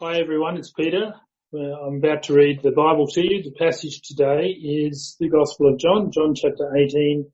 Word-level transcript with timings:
Hi 0.00 0.20
everyone, 0.20 0.56
it's 0.58 0.70
Peter. 0.70 1.12
I'm 1.52 1.96
about 1.96 2.22
to 2.24 2.32
read 2.32 2.62
the 2.62 2.70
Bible 2.70 3.08
to 3.08 3.20
you. 3.20 3.42
The 3.42 3.50
passage 3.58 4.00
today 4.02 4.50
is 4.50 5.16
the 5.18 5.28
Gospel 5.28 5.72
of 5.72 5.80
John, 5.80 6.12
John 6.12 6.36
chapter 6.36 6.72
18 6.76 7.28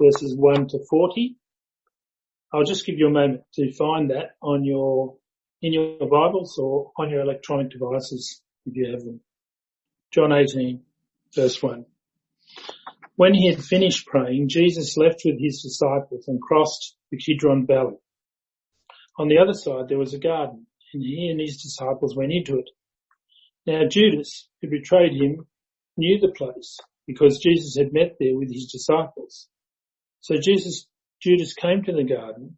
verses 0.00 0.34
1 0.34 0.68
to 0.68 0.78
40. 0.88 1.36
I'll 2.54 2.64
just 2.64 2.86
give 2.86 2.96
you 2.96 3.08
a 3.08 3.10
moment 3.10 3.42
to 3.56 3.70
find 3.70 4.12
that 4.12 4.30
on 4.40 4.64
your, 4.64 5.18
in 5.60 5.74
your 5.74 6.08
Bibles 6.08 6.56
or 6.58 6.90
on 6.98 7.10
your 7.10 7.20
electronic 7.20 7.70
devices 7.70 8.40
if 8.64 8.74
you 8.74 8.92
have 8.92 9.04
them. 9.04 9.20
John 10.10 10.32
18 10.32 10.80
verse 11.34 11.62
1. 11.62 11.84
When 13.16 13.34
he 13.34 13.50
had 13.52 13.62
finished 13.62 14.06
praying, 14.06 14.48
Jesus 14.48 14.96
left 14.96 15.20
with 15.26 15.38
his 15.38 15.60
disciples 15.60 16.28
and 16.28 16.40
crossed 16.40 16.96
the 17.10 17.18
Kidron 17.18 17.66
Valley. 17.66 17.98
On 19.18 19.28
the 19.28 19.36
other 19.36 19.52
side 19.52 19.90
there 19.90 19.98
was 19.98 20.14
a 20.14 20.18
garden 20.18 20.66
and 20.96 21.04
he 21.04 21.28
and 21.30 21.40
his 21.40 21.62
disciples 21.62 22.16
went 22.16 22.32
into 22.32 22.58
it. 22.58 22.70
Now 23.66 23.86
Judas, 23.86 24.48
who 24.60 24.70
betrayed 24.70 25.12
him, 25.12 25.46
knew 25.96 26.18
the 26.18 26.32
place 26.32 26.78
because 27.06 27.38
Jesus 27.38 27.76
had 27.76 27.92
met 27.92 28.16
there 28.18 28.34
with 28.34 28.52
his 28.52 28.72
disciples. 28.72 29.48
So 30.20 30.36
Jesus, 30.42 30.86
Judas 31.22 31.54
came 31.54 31.82
to 31.84 31.92
the 31.92 32.04
garden, 32.04 32.56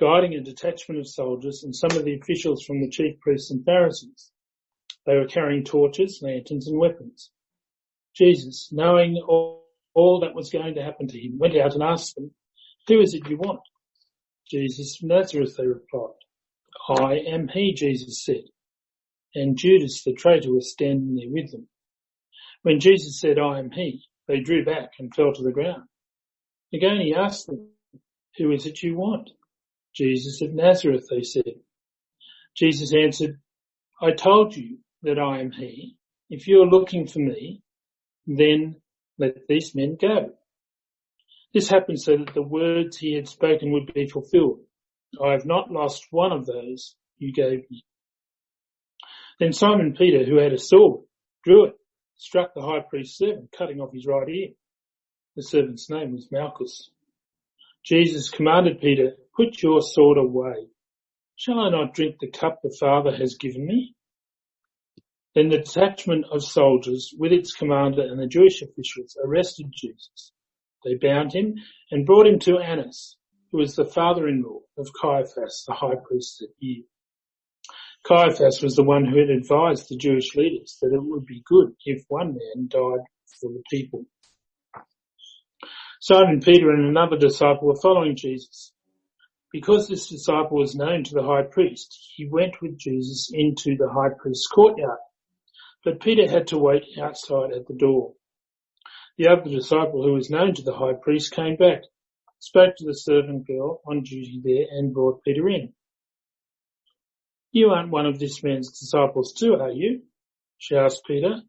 guiding 0.00 0.34
a 0.34 0.40
detachment 0.40 1.00
of 1.00 1.08
soldiers 1.08 1.62
and 1.64 1.74
some 1.74 1.96
of 1.96 2.04
the 2.04 2.18
officials 2.20 2.64
from 2.64 2.80
the 2.80 2.90
chief 2.90 3.20
priests 3.20 3.50
and 3.50 3.64
Pharisees. 3.64 4.30
They 5.06 5.16
were 5.16 5.26
carrying 5.26 5.64
torches, 5.64 6.20
lanterns 6.22 6.68
and 6.68 6.78
weapons. 6.78 7.30
Jesus, 8.16 8.68
knowing 8.72 9.22
all, 9.28 9.66
all 9.94 10.20
that 10.20 10.34
was 10.34 10.50
going 10.50 10.74
to 10.74 10.82
happen 10.82 11.08
to 11.08 11.18
him, 11.18 11.38
went 11.38 11.56
out 11.56 11.74
and 11.74 11.82
asked 11.82 12.14
them, 12.14 12.32
who 12.86 13.00
is 13.00 13.14
it 13.14 13.28
you 13.28 13.36
want? 13.36 13.60
Jesus 14.50 14.96
from 14.96 15.08
Nazareth, 15.08 15.56
they 15.56 15.66
replied. 15.66 16.14
I 16.88 17.14
am 17.26 17.48
he, 17.48 17.74
Jesus 17.74 18.24
said. 18.24 18.44
And 19.34 19.56
Judas 19.56 20.02
the 20.04 20.14
traitor 20.14 20.52
was 20.52 20.72
standing 20.72 21.14
there 21.14 21.30
with 21.30 21.52
them. 21.52 21.68
When 22.62 22.80
Jesus 22.80 23.20
said, 23.20 23.38
I 23.38 23.58
am 23.58 23.70
he, 23.70 24.02
they 24.26 24.40
drew 24.40 24.64
back 24.64 24.90
and 24.98 25.14
fell 25.14 25.32
to 25.32 25.42
the 25.42 25.52
ground. 25.52 25.84
Again 26.72 27.00
he 27.00 27.14
asked 27.14 27.46
them, 27.46 27.68
who 28.36 28.52
is 28.52 28.66
it 28.66 28.82
you 28.82 28.96
want? 28.96 29.30
Jesus 29.94 30.40
of 30.42 30.54
Nazareth, 30.54 31.06
they 31.10 31.22
said. 31.22 31.60
Jesus 32.56 32.94
answered, 32.94 33.40
I 34.00 34.12
told 34.12 34.56
you 34.56 34.78
that 35.02 35.18
I 35.18 35.40
am 35.40 35.50
he. 35.50 35.96
If 36.30 36.46
you 36.46 36.62
are 36.62 36.66
looking 36.66 37.06
for 37.06 37.18
me, 37.20 37.62
then 38.26 38.76
let 39.18 39.48
these 39.48 39.74
men 39.74 39.96
go. 40.00 40.32
This 41.54 41.68
happened 41.68 42.00
so 42.00 42.16
that 42.16 42.34
the 42.34 42.42
words 42.42 42.98
he 42.98 43.14
had 43.14 43.28
spoken 43.28 43.72
would 43.72 43.92
be 43.92 44.06
fulfilled. 44.06 44.60
I 45.22 45.32
have 45.32 45.46
not 45.46 45.70
lost 45.70 46.06
one 46.10 46.32
of 46.32 46.46
those 46.46 46.94
you 47.18 47.32
gave 47.32 47.70
me. 47.70 47.84
Then 49.40 49.52
Simon 49.52 49.94
Peter, 49.96 50.24
who 50.24 50.36
had 50.36 50.52
a 50.52 50.58
sword, 50.58 51.04
drew 51.44 51.66
it, 51.66 51.74
struck 52.16 52.54
the 52.54 52.62
high 52.62 52.80
priest's 52.80 53.18
servant, 53.18 53.52
cutting 53.56 53.80
off 53.80 53.92
his 53.92 54.06
right 54.06 54.28
ear. 54.28 54.48
The 55.36 55.42
servant's 55.42 55.88
name 55.88 56.12
was 56.12 56.30
Malchus. 56.30 56.90
Jesus 57.84 58.28
commanded 58.30 58.80
Peter, 58.80 59.16
put 59.36 59.62
your 59.62 59.80
sword 59.80 60.18
away. 60.18 60.68
Shall 61.36 61.60
I 61.60 61.70
not 61.70 61.94
drink 61.94 62.16
the 62.20 62.30
cup 62.30 62.60
the 62.62 62.76
Father 62.78 63.16
has 63.16 63.36
given 63.36 63.64
me? 63.64 63.94
Then 65.34 65.50
the 65.50 65.58
detachment 65.58 66.26
of 66.32 66.42
soldiers 66.42 67.14
with 67.16 67.32
its 67.32 67.54
commander 67.54 68.02
and 68.02 68.18
the 68.18 68.26
Jewish 68.26 68.60
officials 68.60 69.16
arrested 69.24 69.66
Jesus. 69.72 70.32
They 70.84 70.96
bound 70.96 71.32
him 71.32 71.54
and 71.92 72.04
brought 72.04 72.26
him 72.26 72.40
to 72.40 72.58
Annas, 72.58 73.16
who 73.50 73.58
was 73.58 73.76
the 73.76 73.84
father-in-law 73.84 74.60
of 74.76 74.88
Caiaphas, 75.00 75.64
the 75.66 75.74
high 75.74 75.96
priest 76.06 76.38
that 76.40 76.52
year. 76.58 76.84
Caiaphas 78.06 78.62
was 78.62 78.76
the 78.76 78.84
one 78.84 79.04
who 79.04 79.18
had 79.18 79.30
advised 79.30 79.88
the 79.88 79.96
Jewish 79.96 80.34
leaders 80.34 80.78
that 80.80 80.94
it 80.94 81.02
would 81.02 81.26
be 81.26 81.42
good 81.46 81.72
if 81.84 82.04
one 82.08 82.34
man 82.34 82.68
died 82.68 83.04
for 83.40 83.50
the 83.50 83.62
people. 83.70 84.04
Simon 86.00 86.40
Peter 86.40 86.70
and 86.70 86.86
another 86.86 87.16
disciple 87.16 87.68
were 87.68 87.80
following 87.80 88.16
Jesus. 88.16 88.72
Because 89.50 89.88
this 89.88 90.08
disciple 90.08 90.58
was 90.58 90.76
known 90.76 91.04
to 91.04 91.14
the 91.14 91.22
high 91.22 91.42
priest, 91.42 92.12
he 92.16 92.28
went 92.28 92.60
with 92.60 92.78
Jesus 92.78 93.30
into 93.32 93.76
the 93.76 93.88
high 93.88 94.14
priest's 94.16 94.46
courtyard. 94.46 94.98
But 95.84 96.00
Peter 96.00 96.30
had 96.30 96.48
to 96.48 96.58
wait 96.58 96.84
outside 97.00 97.52
at 97.52 97.66
the 97.66 97.74
door. 97.74 98.12
The 99.16 99.28
other 99.28 99.50
disciple 99.50 100.04
who 100.04 100.12
was 100.12 100.30
known 100.30 100.54
to 100.54 100.62
the 100.62 100.74
high 100.74 100.92
priest 100.92 101.32
came 101.32 101.56
back 101.56 101.82
spoke 102.38 102.76
to 102.76 102.84
the 102.84 102.94
servant 102.94 103.46
girl 103.46 103.80
on 103.86 104.02
duty 104.02 104.40
there 104.42 104.66
and 104.70 104.94
brought 104.94 105.22
Peter 105.22 105.48
in. 105.48 105.72
You 107.52 107.70
aren't 107.70 107.90
one 107.90 108.06
of 108.06 108.18
this 108.18 108.42
man's 108.42 108.78
disciples 108.78 109.32
too, 109.32 109.54
are 109.54 109.72
you? 109.72 110.02
She 110.58 110.76
asked 110.76 111.02
Peter. 111.06 111.42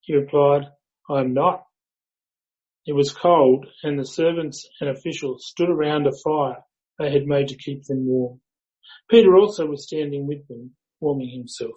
He 0.00 0.14
replied, 0.14 0.64
I'm 1.08 1.34
not. 1.34 1.64
It 2.86 2.94
was 2.94 3.12
cold 3.12 3.66
and 3.82 3.98
the 3.98 4.04
servants 4.04 4.68
and 4.80 4.90
officials 4.90 5.46
stood 5.46 5.70
around 5.70 6.06
a 6.06 6.12
fire 6.24 6.64
they 6.98 7.12
had 7.12 7.26
made 7.26 7.48
to 7.48 7.56
keep 7.56 7.84
them 7.84 8.06
warm. 8.06 8.40
Peter 9.08 9.36
also 9.36 9.66
was 9.66 9.86
standing 9.86 10.26
with 10.26 10.46
them, 10.48 10.72
warming 11.00 11.30
himself. 11.30 11.76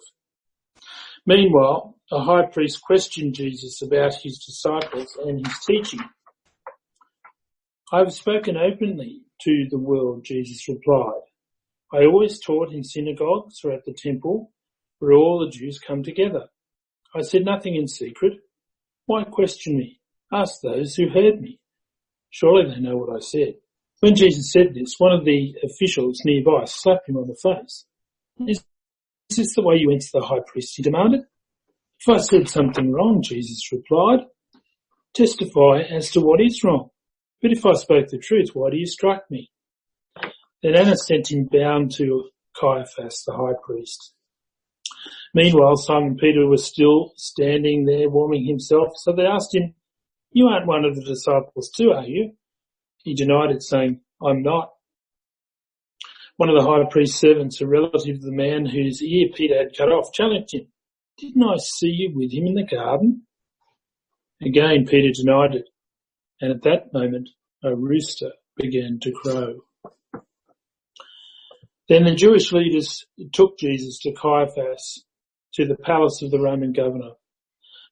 Meanwhile, 1.24 1.96
the 2.10 2.20
high 2.20 2.46
priest 2.46 2.82
questioned 2.82 3.34
Jesus 3.34 3.82
about 3.82 4.14
his 4.14 4.38
disciples 4.38 5.16
and 5.22 5.46
his 5.46 5.58
teaching. 5.64 6.00
I 7.92 7.98
have 8.00 8.12
spoken 8.12 8.56
openly 8.56 9.22
to 9.42 9.66
the 9.70 9.78
world, 9.78 10.24
Jesus 10.24 10.68
replied. 10.68 11.22
I 11.92 12.04
always 12.04 12.40
taught 12.40 12.72
in 12.72 12.82
synagogues 12.82 13.60
or 13.62 13.72
at 13.72 13.84
the 13.84 13.94
temple 13.94 14.52
where 14.98 15.12
all 15.12 15.38
the 15.38 15.50
Jews 15.50 15.78
come 15.78 16.02
together. 16.02 16.48
I 17.14 17.22
said 17.22 17.44
nothing 17.44 17.76
in 17.76 17.86
secret. 17.86 18.38
Why 19.06 19.22
question 19.22 19.76
me? 19.76 20.00
Ask 20.32 20.60
those 20.62 20.96
who 20.96 21.08
heard 21.08 21.40
me. 21.40 21.60
Surely 22.30 22.68
they 22.68 22.80
know 22.80 22.96
what 22.96 23.14
I 23.14 23.20
said. 23.20 23.54
When 24.00 24.16
Jesus 24.16 24.52
said 24.52 24.74
this, 24.74 24.96
one 24.98 25.12
of 25.12 25.24
the 25.24 25.54
officials 25.62 26.22
nearby 26.24 26.64
slapped 26.64 27.08
him 27.08 27.16
on 27.16 27.28
the 27.28 27.36
face. 27.40 27.84
Is 28.48 28.64
this 29.34 29.54
the 29.54 29.62
way 29.62 29.76
you 29.76 29.92
enter 29.92 30.08
the 30.12 30.26
high 30.26 30.40
priest? 30.44 30.76
He 30.76 30.82
demanded. 30.82 31.20
If 32.00 32.08
I 32.14 32.18
said 32.18 32.48
something 32.48 32.92
wrong, 32.92 33.22
Jesus 33.22 33.70
replied, 33.72 34.26
testify 35.14 35.82
as 35.88 36.10
to 36.10 36.20
what 36.20 36.40
is 36.40 36.62
wrong. 36.64 36.90
But 37.42 37.52
if 37.52 37.66
I 37.66 37.74
spoke 37.74 38.08
the 38.08 38.18
truth, 38.18 38.50
why 38.54 38.70
do 38.70 38.76
you 38.76 38.86
strike 38.86 39.30
me? 39.30 39.50
Then 40.62 40.74
Annas 40.74 41.06
sent 41.06 41.30
him 41.30 41.48
bound 41.50 41.92
to 41.96 42.30
Caiaphas, 42.58 43.24
the 43.26 43.34
high 43.34 43.54
priest. 43.64 44.14
Meanwhile, 45.34 45.76
Simon 45.76 46.16
Peter 46.16 46.46
was 46.46 46.64
still 46.64 47.12
standing 47.16 47.84
there 47.84 48.08
warming 48.08 48.46
himself, 48.46 48.88
so 48.96 49.12
they 49.12 49.26
asked 49.26 49.54
him, 49.54 49.74
you 50.32 50.46
aren't 50.46 50.66
one 50.66 50.84
of 50.84 50.96
the 50.96 51.04
disciples 51.04 51.70
too, 51.76 51.92
are 51.92 52.06
you? 52.06 52.32
He 53.04 53.14
denied 53.14 53.50
it, 53.50 53.62
saying, 53.62 54.00
I'm 54.22 54.42
not. 54.42 54.70
One 56.36 56.48
of 56.48 56.56
the 56.56 56.68
high 56.68 56.84
priest's 56.90 57.20
servants, 57.20 57.60
a 57.60 57.66
relative 57.66 58.16
of 58.16 58.22
the 58.22 58.32
man 58.32 58.66
whose 58.66 59.02
ear 59.02 59.28
Peter 59.34 59.56
had 59.56 59.76
cut 59.76 59.88
off, 59.90 60.12
challenged 60.12 60.54
him. 60.54 60.68
Didn't 61.18 61.42
I 61.42 61.56
see 61.58 61.88
you 61.88 62.12
with 62.14 62.32
him 62.32 62.46
in 62.46 62.54
the 62.54 62.64
garden? 62.64 63.22
Again, 64.42 64.86
Peter 64.86 65.12
denied 65.14 65.54
it 65.54 65.68
and 66.40 66.52
at 66.52 66.62
that 66.62 66.92
moment 66.92 67.28
a 67.62 67.74
rooster 67.74 68.32
began 68.56 68.98
to 69.02 69.12
crow. 69.12 69.60
Then 71.88 72.04
the 72.04 72.14
Jewish 72.14 72.52
leaders 72.52 73.06
took 73.32 73.58
Jesus 73.58 74.00
to 74.00 74.12
Caiaphas, 74.12 75.04
to 75.54 75.66
the 75.66 75.76
palace 75.76 76.20
of 76.22 76.30
the 76.30 76.40
Roman 76.40 76.72
governor. 76.72 77.12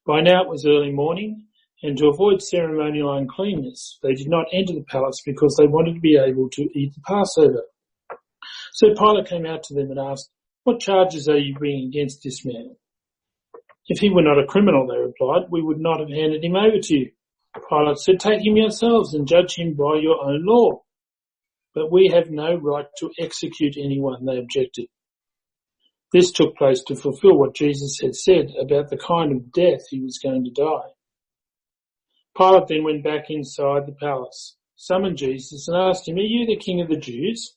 By 0.05 0.21
now 0.21 0.43
it 0.43 0.49
was 0.49 0.65
early 0.65 0.91
morning, 0.91 1.47
and 1.81 1.97
to 1.97 2.07
avoid 2.07 2.41
ceremonial 2.41 3.15
uncleanness, 3.15 3.99
they 4.03 4.13
did 4.13 4.29
not 4.29 4.47
enter 4.51 4.73
the 4.73 4.85
palace 4.87 5.21
because 5.25 5.55
they 5.57 5.67
wanted 5.67 5.93
to 5.93 5.99
be 5.99 6.17
able 6.17 6.49
to 6.51 6.63
eat 6.77 6.93
the 6.93 7.01
Passover. 7.05 7.63
So 8.73 8.93
Pilate 8.93 9.27
came 9.27 9.45
out 9.45 9.63
to 9.63 9.73
them 9.73 9.91
and 9.91 9.99
asked, 9.99 10.29
what 10.63 10.79
charges 10.79 11.29
are 11.29 11.37
you 11.37 11.55
bringing 11.55 11.87
against 11.87 12.21
this 12.23 12.43
man? 12.45 12.75
If 13.87 13.99
he 13.99 14.09
were 14.09 14.23
not 14.23 14.39
a 14.39 14.47
criminal, 14.47 14.87
they 14.87 14.97
replied, 14.97 15.49
we 15.49 15.61
would 15.61 15.79
not 15.79 15.99
have 15.99 16.09
handed 16.09 16.43
him 16.43 16.55
over 16.55 16.79
to 16.81 16.93
you. 16.95 17.11
Pilate 17.69 17.97
said, 17.97 18.19
take 18.19 18.45
him 18.45 18.57
yourselves 18.57 19.13
and 19.13 19.27
judge 19.27 19.55
him 19.55 19.73
by 19.73 19.99
your 20.01 20.23
own 20.23 20.45
law. 20.45 20.83
But 21.73 21.91
we 21.91 22.11
have 22.13 22.29
no 22.29 22.55
right 22.55 22.87
to 22.99 23.11
execute 23.19 23.75
anyone, 23.77 24.25
they 24.25 24.37
objected. 24.37 24.87
This 26.13 26.31
took 26.31 26.55
place 26.55 26.81
to 26.83 26.95
fulfill 26.95 27.37
what 27.37 27.55
Jesus 27.55 27.99
had 28.01 28.15
said 28.15 28.53
about 28.59 28.89
the 28.89 28.97
kind 28.97 29.31
of 29.31 29.51
death 29.51 29.81
he 29.89 30.01
was 30.01 30.19
going 30.23 30.45
to 30.45 30.51
die. 30.51 30.91
Pilate 32.37 32.67
then 32.67 32.83
went 32.83 33.03
back 33.03 33.25
inside 33.29 33.85
the 33.85 33.95
palace, 33.99 34.55
summoned 34.75 35.17
Jesus 35.17 35.67
and 35.67 35.77
asked 35.77 36.07
him, 36.07 36.15
are 36.15 36.21
you 36.21 36.45
the 36.45 36.57
king 36.57 36.81
of 36.81 36.89
the 36.89 36.97
Jews? 36.97 37.55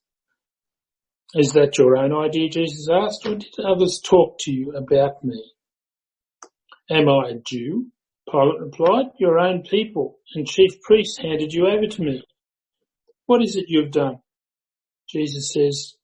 Is 1.35 1.53
that 1.53 1.77
your 1.79 1.97
own 1.97 2.13
idea, 2.13 2.49
Jesus 2.49 2.89
asked, 2.91 3.27
or 3.27 3.35
did 3.35 3.55
others 3.65 4.01
talk 4.03 4.39
to 4.41 4.53
you 4.53 4.73
about 4.75 5.23
me? 5.23 5.53
Am 6.91 7.09
I 7.09 7.31
a 7.31 7.35
Jew? 7.35 7.89
Pilate 8.31 8.61
replied, 8.61 9.07
Your 9.19 9.39
own 9.39 9.63
people 9.63 10.19
and 10.35 10.47
chief 10.47 10.81
priests 10.83 11.19
handed 11.19 11.53
you 11.53 11.67
over 11.67 11.87
to 11.87 12.03
me. 12.03 12.23
What 13.27 13.43
is 13.43 13.57
it 13.57 13.67
you 13.69 13.83
have 13.83 13.93
done? 13.93 14.19
Jesus 15.09 15.53
says, 15.53 15.95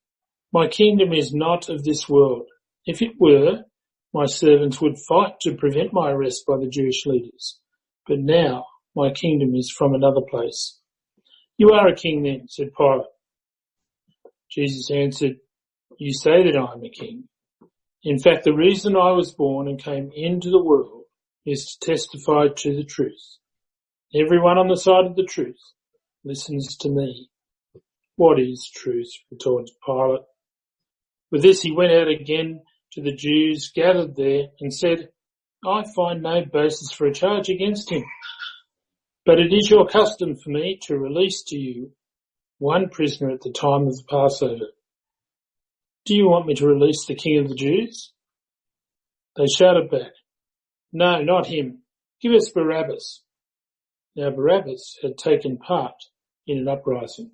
My 0.53 0.69
kingdom 0.69 1.13
is 1.13 1.35
not 1.35 1.69
of 1.69 1.85
this 1.85 2.09
world. 2.09 2.47
If 2.87 3.03
it 3.03 3.13
were, 3.19 3.65
my 4.13 4.27
servants 4.27 4.81
would 4.81 4.99
fight 5.09 5.41
to 5.43 5.57
prevent 5.57 5.93
my 5.93 6.11
arrest 6.11 6.45
by 6.47 6.57
the 6.57 6.69
Jewish 6.69 7.05
leaders. 7.05 7.59
But 8.07 8.21
now 8.21 8.67
my 8.95 9.11
kingdom 9.11 9.55
is 9.55 9.71
from 9.71 9.95
another 9.95 10.21
place. 10.31 10.79
You 11.59 11.73
are 11.73 11.89
a 11.89 11.95
king 11.95 12.23
then, 12.23 12.47
said 12.49 12.75
Pilate. 12.77 13.07
Jesus 14.51 14.91
answered, 14.91 15.37
You 15.99 16.13
say 16.13 16.45
that 16.45 16.57
I 16.57 16.73
am 16.73 16.85
a 16.85 16.91
king. 16.91 17.25
In 18.03 18.19
fact, 18.19 18.45
the 18.45 18.53
reason 18.53 18.97
I 18.97 19.13
was 19.13 19.33
born 19.33 19.67
and 19.67 19.83
came 19.83 20.11
into 20.15 20.51
the 20.51 20.63
world 20.63 20.94
is 21.47 21.77
to 21.81 21.91
testify 21.91 22.49
to 22.57 22.77
the 22.77 22.85
truth. 22.85 23.39
Everyone 24.15 24.59
on 24.59 24.69
the 24.69 24.77
side 24.77 25.07
of 25.07 25.17
the 25.17 25.25
truth 25.25 25.59
listens 26.25 26.77
to 26.79 26.89
me. 26.89 27.29
What 28.17 28.39
is 28.39 28.71
truth? 28.75 29.11
retorted 29.31 29.71
Pilate. 29.85 30.23
With 31.31 31.43
this 31.43 31.63
he 31.63 31.73
went 31.73 31.93
out 31.93 32.09
again 32.09 32.63
to 32.93 33.03
the 33.03 33.15
Jews 33.15 33.73
gathered 33.75 34.15
there 34.15 34.45
and 34.61 34.73
said, 34.73 35.09
I 35.67 35.85
find 35.95 36.23
no 36.23 36.45
basis 36.45 36.93
for 36.93 37.07
a 37.07 37.15
charge 37.15 37.49
against 37.49 37.91
him. 37.91 38.05
But 39.27 39.41
it 39.41 39.53
is 39.53 39.71
your 39.71 39.89
custom 39.89 40.37
for 40.37 40.51
me 40.51 40.79
to 40.83 40.99
release 40.99 41.43
to 41.45 41.57
you 41.57 41.93
one 42.59 42.89
prisoner 42.89 43.31
at 43.31 43.41
the 43.41 43.53
time 43.53 43.87
of 43.87 43.97
the 43.97 44.05
Passover. 44.09 44.67
Do 46.05 46.15
you 46.15 46.29
want 46.29 46.47
me 46.47 46.55
to 46.55 46.67
release 46.67 47.07
the 47.07 47.15
king 47.15 47.39
of 47.39 47.49
the 47.49 47.55
Jews? 47.55 48.13
They 49.37 49.47
shouted 49.47 49.91
back, 49.91 50.13
No, 50.97 51.21
not 51.23 51.49
him. 51.49 51.81
Give 52.23 52.33
us 52.35 52.51
Barabbas. 52.51 53.21
Now 54.15 54.31
Barabbas 54.31 54.97
had 55.03 55.19
taken 55.19 55.59
part 55.59 55.97
in 56.47 56.59
an 56.59 56.69
uprising. 56.69 57.33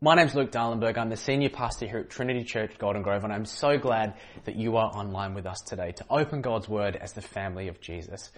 My 0.00 0.16
name's 0.16 0.34
Luke 0.34 0.50
Darlenberg. 0.50 0.98
I'm 0.98 1.10
the 1.10 1.16
senior 1.16 1.48
pastor 1.48 1.86
here 1.86 1.98
at 1.98 2.10
Trinity 2.10 2.42
Church 2.42 2.76
Golden 2.76 3.02
Grove 3.02 3.22
and 3.22 3.32
I'm 3.32 3.44
so 3.44 3.78
glad 3.78 4.14
that 4.46 4.56
you 4.56 4.76
are 4.76 4.90
online 4.90 5.34
with 5.34 5.46
us 5.46 5.60
today 5.60 5.92
to 5.92 6.04
open 6.10 6.42
God's 6.42 6.68
Word 6.68 6.96
as 6.96 7.12
the 7.12 7.22
family 7.22 7.68
of 7.68 7.80
Jesus. 7.80 8.32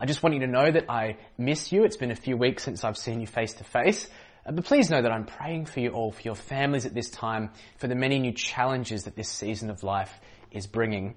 I 0.00 0.06
just 0.06 0.24
want 0.24 0.34
you 0.34 0.40
to 0.40 0.48
know 0.48 0.68
that 0.68 0.90
I 0.90 1.18
miss 1.38 1.70
you. 1.70 1.84
It's 1.84 1.96
been 1.96 2.10
a 2.10 2.16
few 2.16 2.36
weeks 2.36 2.64
since 2.64 2.82
I've 2.82 2.98
seen 2.98 3.20
you 3.20 3.28
face 3.28 3.52
to 3.54 3.64
face. 3.64 4.08
But 4.44 4.64
please 4.64 4.90
know 4.90 5.00
that 5.00 5.12
I'm 5.12 5.26
praying 5.26 5.66
for 5.66 5.78
you 5.78 5.90
all, 5.90 6.10
for 6.10 6.22
your 6.22 6.34
families 6.34 6.86
at 6.86 6.94
this 6.94 7.08
time, 7.08 7.50
for 7.78 7.86
the 7.86 7.94
many 7.94 8.18
new 8.18 8.32
challenges 8.32 9.04
that 9.04 9.14
this 9.14 9.28
season 9.28 9.70
of 9.70 9.84
life 9.84 10.12
is 10.50 10.66
bringing. 10.66 11.14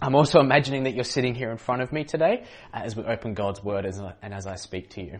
I'm 0.00 0.14
also 0.14 0.38
imagining 0.38 0.84
that 0.84 0.94
you're 0.94 1.02
sitting 1.02 1.34
here 1.34 1.50
in 1.50 1.56
front 1.56 1.82
of 1.82 1.92
me 1.92 2.04
today 2.04 2.44
uh, 2.72 2.80
as 2.84 2.94
we 2.94 3.02
open 3.02 3.34
God's 3.34 3.62
Word 3.62 3.84
and 3.84 4.32
as 4.32 4.46
I 4.46 4.54
speak 4.54 4.90
to 4.90 5.02
you. 5.02 5.18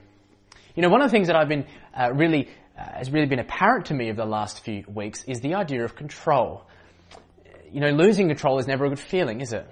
You 0.77 0.83
know, 0.83 0.89
one 0.89 1.03
of 1.03 1.11
the 1.11 1.13
things 1.13 1.27
that 1.27 1.35
I've 1.35 1.49
been 1.49 1.67
uh, 1.93 2.13
really, 2.15 2.49
uh, 2.79 2.93
has 2.99 3.11
really 3.11 3.27
been 3.27 3.41
apparent 3.41 3.87
to 3.87 3.95
me 3.95 4.09
over 4.09 4.23
the 4.23 4.25
last 4.25 4.65
few 4.65 4.85
weeks 4.87 5.25
is 5.25 5.41
the 5.41 5.55
idea 5.55 5.85
of 5.85 5.97
control. 5.97 6.65
You 7.73 7.81
know, 7.81 7.91
losing 7.91 8.29
control 8.29 8.61
is 8.61 8.69
never 8.69 8.85
a 8.85 8.89
good 8.89 9.01
feeling, 9.01 9.41
is 9.41 9.53
it? 9.53 9.67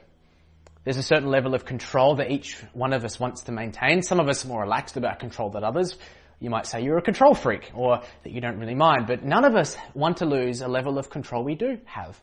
There's 0.82 0.96
a 0.96 1.04
certain 1.04 1.28
level 1.28 1.54
of 1.54 1.64
control 1.64 2.16
that 2.16 2.32
each 2.32 2.56
one 2.72 2.92
of 2.92 3.04
us 3.04 3.20
wants 3.20 3.42
to 3.42 3.52
maintain. 3.52 4.02
Some 4.02 4.18
of 4.18 4.28
us 4.28 4.44
are 4.44 4.48
more 4.48 4.62
relaxed 4.62 4.96
about 4.96 5.20
control 5.20 5.50
than 5.50 5.62
others. 5.62 5.96
You 6.40 6.50
might 6.50 6.66
say 6.66 6.82
you're 6.82 6.98
a 6.98 7.02
control 7.02 7.34
freak 7.34 7.70
or 7.74 8.00
that 8.24 8.32
you 8.32 8.40
don't 8.40 8.58
really 8.58 8.74
mind, 8.74 9.06
but 9.06 9.24
none 9.24 9.44
of 9.44 9.54
us 9.54 9.76
want 9.94 10.16
to 10.18 10.26
lose 10.26 10.62
a 10.62 10.68
level 10.68 10.98
of 10.98 11.10
control 11.10 11.44
we 11.44 11.54
do 11.54 11.78
have. 11.84 12.20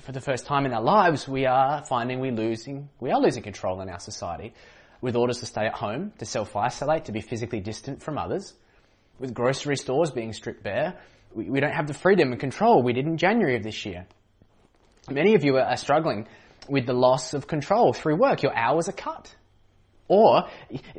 For 0.00 0.12
the 0.12 0.20
first 0.20 0.46
time 0.46 0.66
in 0.66 0.72
our 0.72 0.82
lives, 0.82 1.28
we 1.28 1.46
are 1.46 1.84
finding 1.84 2.18
we 2.18 2.30
losing, 2.30 2.88
we 2.98 3.10
are 3.10 3.20
losing 3.20 3.42
control 3.42 3.80
in 3.82 3.88
our 3.88 4.00
society 4.00 4.52
with 5.00 5.16
orders 5.16 5.40
to 5.40 5.46
stay 5.46 5.66
at 5.66 5.74
home, 5.74 6.12
to 6.18 6.24
self-isolate, 6.24 7.04
to 7.04 7.12
be 7.12 7.20
physically 7.20 7.60
distant 7.60 8.02
from 8.02 8.18
others, 8.18 8.54
with 9.18 9.34
grocery 9.34 9.76
stores 9.76 10.10
being 10.10 10.32
stripped 10.32 10.62
bare. 10.62 10.98
We, 11.34 11.50
we 11.50 11.60
don't 11.60 11.72
have 11.72 11.86
the 11.86 11.94
freedom 11.94 12.32
and 12.32 12.40
control 12.40 12.82
we 12.82 12.92
did 12.92 13.06
in 13.06 13.16
January 13.16 13.56
of 13.56 13.62
this 13.62 13.84
year. 13.84 14.06
Many 15.10 15.34
of 15.34 15.44
you 15.44 15.56
are 15.56 15.76
struggling 15.76 16.26
with 16.68 16.86
the 16.86 16.94
loss 16.94 17.34
of 17.34 17.46
control 17.46 17.92
through 17.92 18.16
work. 18.16 18.42
Your 18.42 18.56
hours 18.56 18.88
are 18.88 18.92
cut. 18.92 19.34
Or 20.08 20.48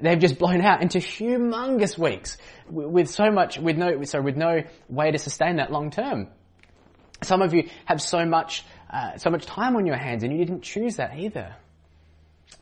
they've 0.01 0.19
just 0.19 0.39
blown 0.39 0.61
out 0.61 0.81
into 0.81 0.99
humongous 0.99 1.97
weeks 1.97 2.37
with 2.69 3.09
so 3.09 3.31
much, 3.31 3.57
with 3.59 3.77
no, 3.77 4.03
so 4.03 4.21
with 4.21 4.37
no 4.37 4.63
way 4.89 5.11
to 5.11 5.17
sustain 5.17 5.57
that 5.57 5.71
long 5.71 5.91
term. 5.91 6.29
Some 7.21 7.41
of 7.41 7.53
you 7.53 7.69
have 7.85 8.01
so 8.01 8.25
much, 8.25 8.65
uh, 8.93 9.17
so 9.17 9.31
much 9.31 9.45
time 9.45 9.75
on 9.75 9.87
your 9.87 9.97
hands 9.97 10.23
and 10.23 10.31
you 10.31 10.37
didn't 10.37 10.61
choose 10.61 10.97
that 10.97 11.17
either. 11.17 11.55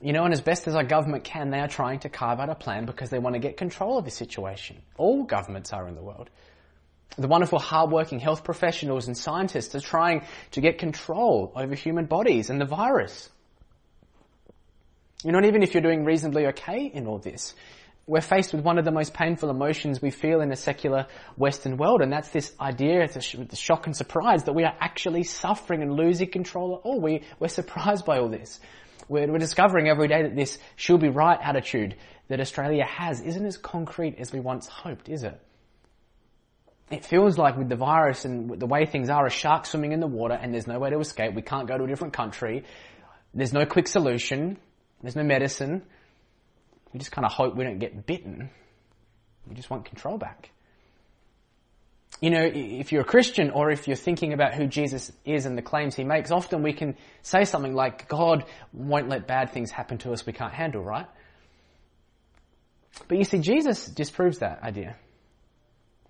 You 0.01 0.13
know, 0.13 0.23
and 0.23 0.33
as 0.33 0.41
best 0.41 0.67
as 0.67 0.75
our 0.75 0.83
government 0.83 1.25
can, 1.25 1.51
they 1.51 1.59
are 1.59 1.67
trying 1.67 1.99
to 1.99 2.09
carve 2.09 2.39
out 2.39 2.49
a 2.49 2.55
plan 2.55 2.85
because 2.85 3.09
they 3.09 3.19
want 3.19 3.35
to 3.35 3.39
get 3.39 3.57
control 3.57 3.97
of 3.97 4.05
the 4.05 4.11
situation. 4.11 4.81
All 4.97 5.23
governments 5.23 5.73
are 5.73 5.87
in 5.87 5.95
the 5.95 6.01
world. 6.01 6.29
The 7.17 7.27
wonderful 7.27 7.59
hardworking 7.59 8.19
health 8.19 8.45
professionals 8.45 9.07
and 9.07 9.17
scientists 9.17 9.75
are 9.75 9.81
trying 9.81 10.25
to 10.51 10.61
get 10.61 10.77
control 10.77 11.51
over 11.55 11.75
human 11.75 12.05
bodies 12.05 12.49
and 12.49 12.61
the 12.61 12.65
virus. 12.65 13.29
You 15.23 15.33
know, 15.33 15.43
even 15.43 15.61
if 15.61 15.73
you're 15.73 15.83
doing 15.83 16.05
reasonably 16.05 16.47
okay 16.47 16.85
in 16.85 17.05
all 17.05 17.19
this, 17.19 17.53
we're 18.07 18.21
faced 18.21 18.53
with 18.53 18.63
one 18.63 18.77
of 18.77 18.85
the 18.85 18.91
most 18.91 19.13
painful 19.13 19.49
emotions 19.49 20.01
we 20.01 20.11
feel 20.11 20.41
in 20.41 20.51
a 20.51 20.55
secular 20.55 21.07
Western 21.37 21.77
world, 21.77 22.01
and 22.01 22.11
that's 22.11 22.29
this 22.29 22.53
idea, 22.59 23.07
the 23.07 23.55
shock 23.55 23.85
and 23.85 23.95
surprise 23.95 24.43
that 24.45 24.53
we 24.53 24.63
are 24.63 24.75
actually 24.79 25.23
suffering 25.23 25.81
and 25.81 25.93
losing 25.93 26.29
control 26.29 26.81
all. 26.83 26.95
Oh, 26.95 26.99
we, 26.99 27.23
we're 27.39 27.47
surprised 27.47 28.05
by 28.05 28.19
all 28.19 28.29
this. 28.29 28.59
We're, 29.07 29.31
we're 29.31 29.37
discovering 29.37 29.87
every 29.87 30.07
day 30.07 30.23
that 30.23 30.35
this 30.35 30.57
she'll 30.75 30.97
be 30.97 31.09
right 31.09 31.37
attitude 31.41 31.95
that 32.27 32.39
Australia 32.39 32.85
has 32.85 33.21
isn't 33.21 33.45
as 33.45 33.57
concrete 33.57 34.15
as 34.19 34.31
we 34.31 34.39
once 34.39 34.67
hoped, 34.67 35.09
is 35.09 35.23
it? 35.23 35.39
It 36.89 37.05
feels 37.05 37.37
like 37.37 37.57
with 37.57 37.69
the 37.69 37.75
virus 37.75 38.25
and 38.25 38.59
the 38.59 38.65
way 38.65 38.85
things 38.85 39.09
are, 39.09 39.25
a 39.25 39.29
shark 39.29 39.65
swimming 39.65 39.93
in 39.93 39.99
the 39.99 40.07
water 40.07 40.33
and 40.33 40.53
there's 40.53 40.67
no 40.67 40.79
way 40.79 40.89
to 40.89 40.99
escape. 40.99 41.33
We 41.33 41.41
can't 41.41 41.67
go 41.67 41.77
to 41.77 41.83
a 41.83 41.87
different 41.87 42.13
country. 42.13 42.65
There's 43.33 43.53
no 43.53 43.65
quick 43.65 43.87
solution. 43.87 44.57
There's 45.01 45.15
no 45.15 45.23
medicine. 45.23 45.83
We 46.93 46.99
just 46.99 47.11
kind 47.11 47.25
of 47.25 47.31
hope 47.31 47.55
we 47.55 47.63
don't 47.63 47.79
get 47.79 48.05
bitten. 48.05 48.49
We 49.47 49.55
just 49.55 49.69
want 49.69 49.85
control 49.85 50.17
back 50.17 50.51
you 52.21 52.29
know, 52.29 52.49
if 52.53 52.91
you're 52.91 53.01
a 53.01 53.05
Christian 53.05 53.49
or 53.49 53.71
if 53.71 53.87
you're 53.87 53.97
thinking 53.97 54.31
about 54.31 54.53
who 54.53 54.67
Jesus 54.67 55.11
is 55.25 55.47
and 55.47 55.57
the 55.57 55.63
claims 55.63 55.95
he 55.95 56.03
makes, 56.03 56.29
often 56.29 56.61
we 56.61 56.71
can 56.71 56.95
say 57.23 57.45
something 57.45 57.73
like, 57.73 58.07
God 58.07 58.45
won't 58.71 59.09
let 59.09 59.25
bad 59.25 59.51
things 59.51 59.71
happen 59.71 59.97
to 59.99 60.13
us 60.13 60.25
we 60.25 60.31
can't 60.31 60.53
handle, 60.53 60.83
right? 60.83 61.07
But 63.07 63.17
you 63.17 63.23
see, 63.23 63.39
Jesus 63.39 63.87
disproves 63.87 64.37
that 64.39 64.61
idea. 64.61 64.95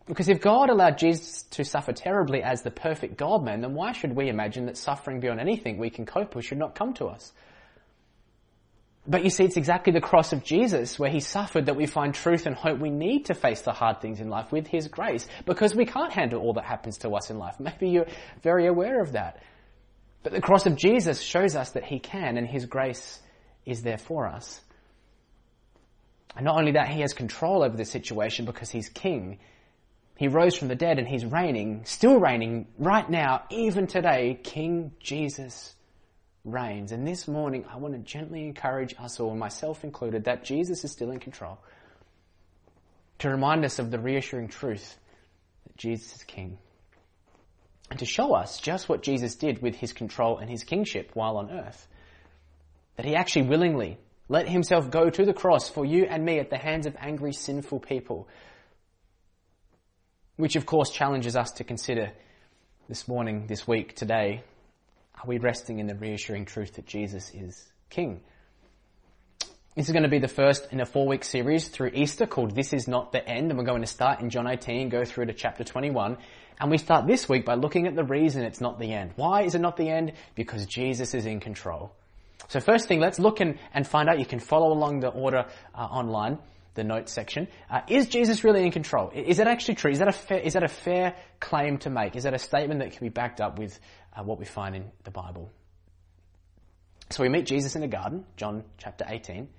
Because 0.06 0.27
if 0.27 0.42
God 0.42 0.69
allowed 0.69 0.98
Jesus 0.98 1.44
to 1.51 1.63
suffer 1.63 1.94
terribly 1.94 2.44
as 2.44 2.62
the 2.62 2.72
perfect 2.72 3.16
God 3.16 3.45
man, 3.45 3.62
then 3.62 3.74
why 3.74 3.94
should 3.94 4.13
we 4.13 4.27
imagine 4.27 4.66
that 4.66 4.75
suffering 4.75 5.22
beyond 5.22 5.39
anything 5.39 5.77
we 5.77 5.89
can 5.89 6.06
cope 6.06 6.36
with 6.36 6.44
should 6.44 6.57
not 6.57 6.75
come 6.75 6.94
to 6.96 7.06
us? 7.06 7.32
But 9.08 9.24
you 9.24 9.31
see, 9.31 9.46
it's 9.46 9.58
exactly 9.58 9.91
the 9.93 10.01
cross 10.01 10.31
of 10.31 10.43
Jesus 10.43 11.00
where 11.00 11.10
he 11.10 11.20
suffered 11.20 11.65
that 11.65 11.75
we 11.75 11.88
find 11.88 12.13
truth 12.13 12.46
and 12.46 12.55
hope. 12.55 12.79
We 12.79 12.91
need 12.91 13.25
to 13.25 13.34
face 13.34 13.62
the 13.62 13.72
hard 13.72 14.00
things 14.00 14.20
in 14.20 14.29
life 14.29 14.51
with 14.51 14.67
his 14.67 14.88
grace 14.88 15.27
because 15.46 15.74
we 15.74 15.86
can't 15.86 16.13
handle 16.13 16.41
all 16.41 16.53
that 16.53 16.65
happens 16.65 17.00
to 17.00 17.10
us 17.15 17.31
in 17.31 17.39
life. 17.39 17.60
Maybe 17.60 17.89
you're 17.89 18.08
very 18.43 18.67
aware 18.67 19.01
of 19.01 19.13
that. 19.13 19.41
But 20.22 20.34
the 20.34 20.41
cross 20.41 20.67
of 20.67 20.75
Jesus 20.75 21.20
shows 21.20 21.55
us 21.55 21.72
that 21.72 21.84
he 21.84 21.98
can 21.98 22.38
and 22.38 22.46
his 22.46 22.67
grace 22.67 23.20
is 23.65 23.81
there 23.81 23.98
for 23.98 24.27
us. 24.27 24.62
And 26.36 26.46
not 26.46 26.58
only 26.58 26.74
that, 26.74 26.89
he 26.89 27.01
has 27.01 27.13
control 27.13 27.63
over 27.63 27.75
the 27.75 27.86
situation 27.86 28.46
because 28.46 28.70
he's 28.70 28.88
king. 28.88 29.39
He 30.15 30.27
rose 30.27 30.55
from 30.55 30.67
the 30.67 30.75
dead 30.75 31.00
and 31.00 31.08
he's 31.08 31.25
reigning, 31.25 31.86
still 31.86 32.20
reigning 32.20 32.67
right 32.77 33.10
now, 33.10 33.43
even 33.50 33.88
today, 33.88 34.39
King 34.43 34.91
Jesus 35.00 35.74
reigns. 36.43 36.91
And 36.91 37.07
this 37.07 37.27
morning, 37.27 37.65
I 37.71 37.77
want 37.77 37.93
to 37.93 38.00
gently 38.00 38.45
encourage 38.45 38.95
us 39.00 39.19
all, 39.19 39.36
myself 39.36 39.83
included, 39.83 40.25
that 40.25 40.43
Jesus 40.43 40.83
is 40.83 40.91
still 40.91 41.12
in 41.12 41.19
control. 41.19 41.60
To 43.19 43.29
remind 43.29 43.63
us 43.65 43.79
of 43.79 43.91
the 43.91 44.00
reassuring 44.00 44.48
truth 44.48 44.98
that 45.67 45.77
Jesus 45.77 46.15
is 46.15 46.24
King. 46.24 46.57
And 47.89 48.00
to 48.00 48.05
show 48.05 48.33
us 48.33 48.60
just 48.60 48.88
what 48.88 49.03
Jesus 49.03 49.36
did 49.36 49.62
with 49.62 49.75
his 49.75 49.93
control 49.93 50.38
and 50.38 50.50
his 50.50 50.63
kingship 50.63 51.12
while 51.13 51.38
on 51.38 51.51
earth. 51.51 51.88
That 52.95 53.05
he 53.05 53.15
actually 53.15 53.43
willingly 53.43 53.98
let 54.29 54.48
himself 54.48 54.89
go 54.89 55.10
to 55.10 55.25
the 55.25 55.33
cross 55.33 55.69
for 55.69 55.86
you 55.86 56.05
and 56.05 56.24
me 56.24 56.39
at 56.39 56.50
the 56.50 56.57
hands 56.57 56.86
of 56.86 56.95
angry, 56.98 57.33
sinful 57.33 57.81
people. 57.81 58.29
Which 60.38 60.55
of 60.55 60.65
course 60.65 60.89
challenges 60.89 61.36
us 61.36 61.51
to 61.53 61.65
consider 61.65 62.13
this 62.88 63.10
morning, 63.10 63.48
this 63.48 63.67
week, 63.67 63.95
today, 63.95 64.43
are 65.24 65.28
we 65.28 65.38
resting 65.38 65.78
in 65.78 65.86
the 65.86 65.94
reassuring 65.94 66.46
truth 66.46 66.74
that 66.74 66.88
Jesus 66.88 67.30
is 67.36 67.72
King? 67.92 68.22
This 69.75 69.88
is 69.88 69.94
going 69.94 70.04
to 70.04 70.10
be 70.10 70.18
the 70.18 70.28
first 70.28 70.68
in 70.72 70.82
a 70.82 70.86
four 70.86 71.08
week 71.08 71.24
series 71.24 71.68
through 71.68 71.92
Easter 71.94 72.25
called 72.25 72.56
This 72.56 72.74
Is 72.74 72.88
Not 72.88 73.12
the 73.12 73.24
End. 73.25 73.51
And 73.51 73.58
we're 73.58 73.66
going 73.66 73.82
to 73.82 73.88
start 73.88 74.20
in 74.20 74.32
John 74.32 74.48
18, 74.48 74.90
go 74.90 75.06
through 75.06 75.28
to 75.28 75.34
chapter 75.34 75.63
21. 75.63 76.18
And 76.60 76.72
we 76.72 76.80
start 76.80 77.06
this 77.06 77.30
week 77.30 77.46
by 77.46 77.54
looking 77.54 77.86
at 77.86 77.96
the 77.96 78.04
reason 78.04 78.44
it's 78.44 78.62
not 78.62 78.80
the 78.80 78.92
end. 78.94 79.12
Why 79.16 79.44
is 79.44 79.54
it 79.54 79.62
not 79.62 79.78
the 79.78 79.90
end? 79.90 80.13
Because 80.34 80.66
Jesus 80.66 81.13
is 81.13 81.28
in 81.28 81.40
control. 81.40 81.94
So 82.48 82.60
first 82.60 82.88
thing, 82.88 83.00
let's 83.00 83.20
look 83.20 83.42
and, 83.42 83.60
and 83.75 83.86
find 83.86 84.10
out. 84.10 84.20
You 84.20 84.25
can 84.25 84.40
follow 84.40 84.74
along 84.74 85.01
the 85.01 85.10
order 85.10 85.46
uh, 85.75 85.78
online. 85.78 86.40
the 86.74 86.84
notes 86.84 87.12
section. 87.12 87.48
Uh, 87.70 87.82
is 87.88 88.08
Jesus 88.08 88.44
really 88.44 88.66
in 88.66 88.72
control? 88.72 89.12
Is 89.13 89.38
that 89.38 89.48
actually 89.48 89.75
true? 89.75 89.92
Is 89.92 90.00
that 90.00 90.08
a 90.08 90.13
fair, 90.13 90.40
is 90.40 90.54
that 90.54 90.63
a 90.63 90.70
fair 90.70 91.16
claim 91.40 91.78
to 91.80 91.90
make? 91.90 92.16
Is 92.16 92.24
that 92.24 92.34
a 92.34 92.40
statement 92.40 92.80
that 92.80 92.92
can 92.92 93.06
be 93.06 93.10
backed 93.10 93.42
up 93.42 93.60
with 93.60 93.80
uh, 94.15 94.24
what 94.24 94.39
we 94.39 94.46
find 94.46 94.75
in 94.75 94.91
the 95.03 95.12
Bible? 95.12 95.51
So 97.10 97.24
we 97.24 97.30
meet 97.30 97.46
Jesus 97.46 97.75
in 97.75 97.82
the 97.82 97.88
garden, 97.88 98.25
John 98.38 98.63
chapter 98.77 99.06
18. 99.08 99.50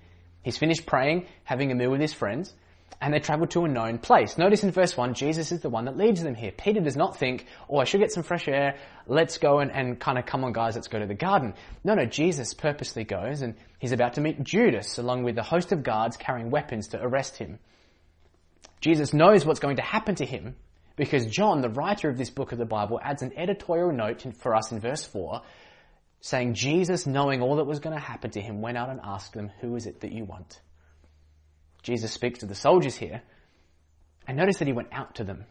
He's 0.41 0.57
finished 0.57 0.85
praying, 0.85 1.27
having 1.43 1.71
a 1.71 1.75
meal 1.75 1.91
with 1.91 2.01
his 2.01 2.13
friends, 2.13 2.53
and 2.99 3.13
they 3.13 3.19
travel 3.19 3.47
to 3.47 3.65
a 3.65 3.67
known 3.67 3.97
place. 3.97 4.37
Notice 4.37 4.63
in 4.63 4.71
verse 4.71 4.95
1, 4.97 5.13
Jesus 5.13 5.51
is 5.51 5.61
the 5.61 5.69
one 5.69 5.85
that 5.85 5.97
leads 5.97 6.21
them 6.23 6.35
here. 6.35 6.51
Peter 6.51 6.81
does 6.81 6.95
not 6.95 7.17
think, 7.17 7.45
oh, 7.69 7.77
I 7.77 7.83
should 7.83 8.01
get 8.01 8.11
some 8.11 8.23
fresh 8.23 8.47
air, 8.47 8.77
let's 9.07 9.37
go 9.37 9.59
and, 9.59 9.71
and 9.71 9.99
kind 9.99 10.17
of 10.17 10.25
come 10.25 10.43
on 10.43 10.53
guys, 10.53 10.75
let's 10.75 10.87
go 10.87 10.99
to 10.99 11.05
the 11.05 11.13
garden. 11.13 11.53
No, 11.83 11.95
no, 11.95 12.05
Jesus 12.05 12.53
purposely 12.53 13.03
goes 13.03 13.41
and 13.41 13.55
he's 13.79 13.91
about 13.91 14.13
to 14.13 14.21
meet 14.21 14.43
Judas 14.43 14.97
along 14.97 15.23
with 15.23 15.37
a 15.37 15.43
host 15.43 15.71
of 15.71 15.83
guards 15.83 16.17
carrying 16.17 16.49
weapons 16.49 16.89
to 16.89 17.01
arrest 17.01 17.37
him. 17.37 17.59
Jesus 18.81 19.13
knows 19.13 19.45
what's 19.45 19.59
going 19.59 19.77
to 19.77 19.81
happen 19.81 20.15
to 20.15 20.25
him 20.25 20.55
because 20.95 21.25
John, 21.25 21.61
the 21.61 21.69
writer 21.69 22.09
of 22.09 22.17
this 22.17 22.29
book 22.29 22.51
of 22.51 22.57
the 22.57 22.65
Bible, 22.65 22.99
adds 23.01 23.21
an 23.21 23.33
editorial 23.37 23.91
note 23.91 24.25
for 24.37 24.55
us 24.55 24.71
in 24.71 24.79
verse 24.79 25.03
4 25.03 25.41
saying 26.23 26.53
Jesus, 26.53 27.05
knowing 27.05 27.41
all 27.41 27.57
that 27.57 27.65
was 27.65 27.79
going 27.79 27.95
to 27.95 28.01
happen 28.01 28.31
to 28.31 28.39
him, 28.39 28.61
went 28.61 28.77
out 28.77 28.89
and 28.89 29.01
asked 29.03 29.33
them, 29.33 29.51
who 29.59 29.75
is 29.75 29.85
it 29.87 29.99
that 30.01 30.13
you 30.13 30.23
want? 30.23 30.61
Jesus 31.81 32.13
speaks 32.13 32.39
to 32.39 32.45
the 32.45 32.55
soldiers 32.55 32.95
here. 32.95 33.21
And 34.25 34.37
notice 34.37 34.57
that 34.59 34.67
he 34.67 34.73
went 34.73 34.87
out 34.93 35.15
to 35.15 35.25
them. 35.25 35.43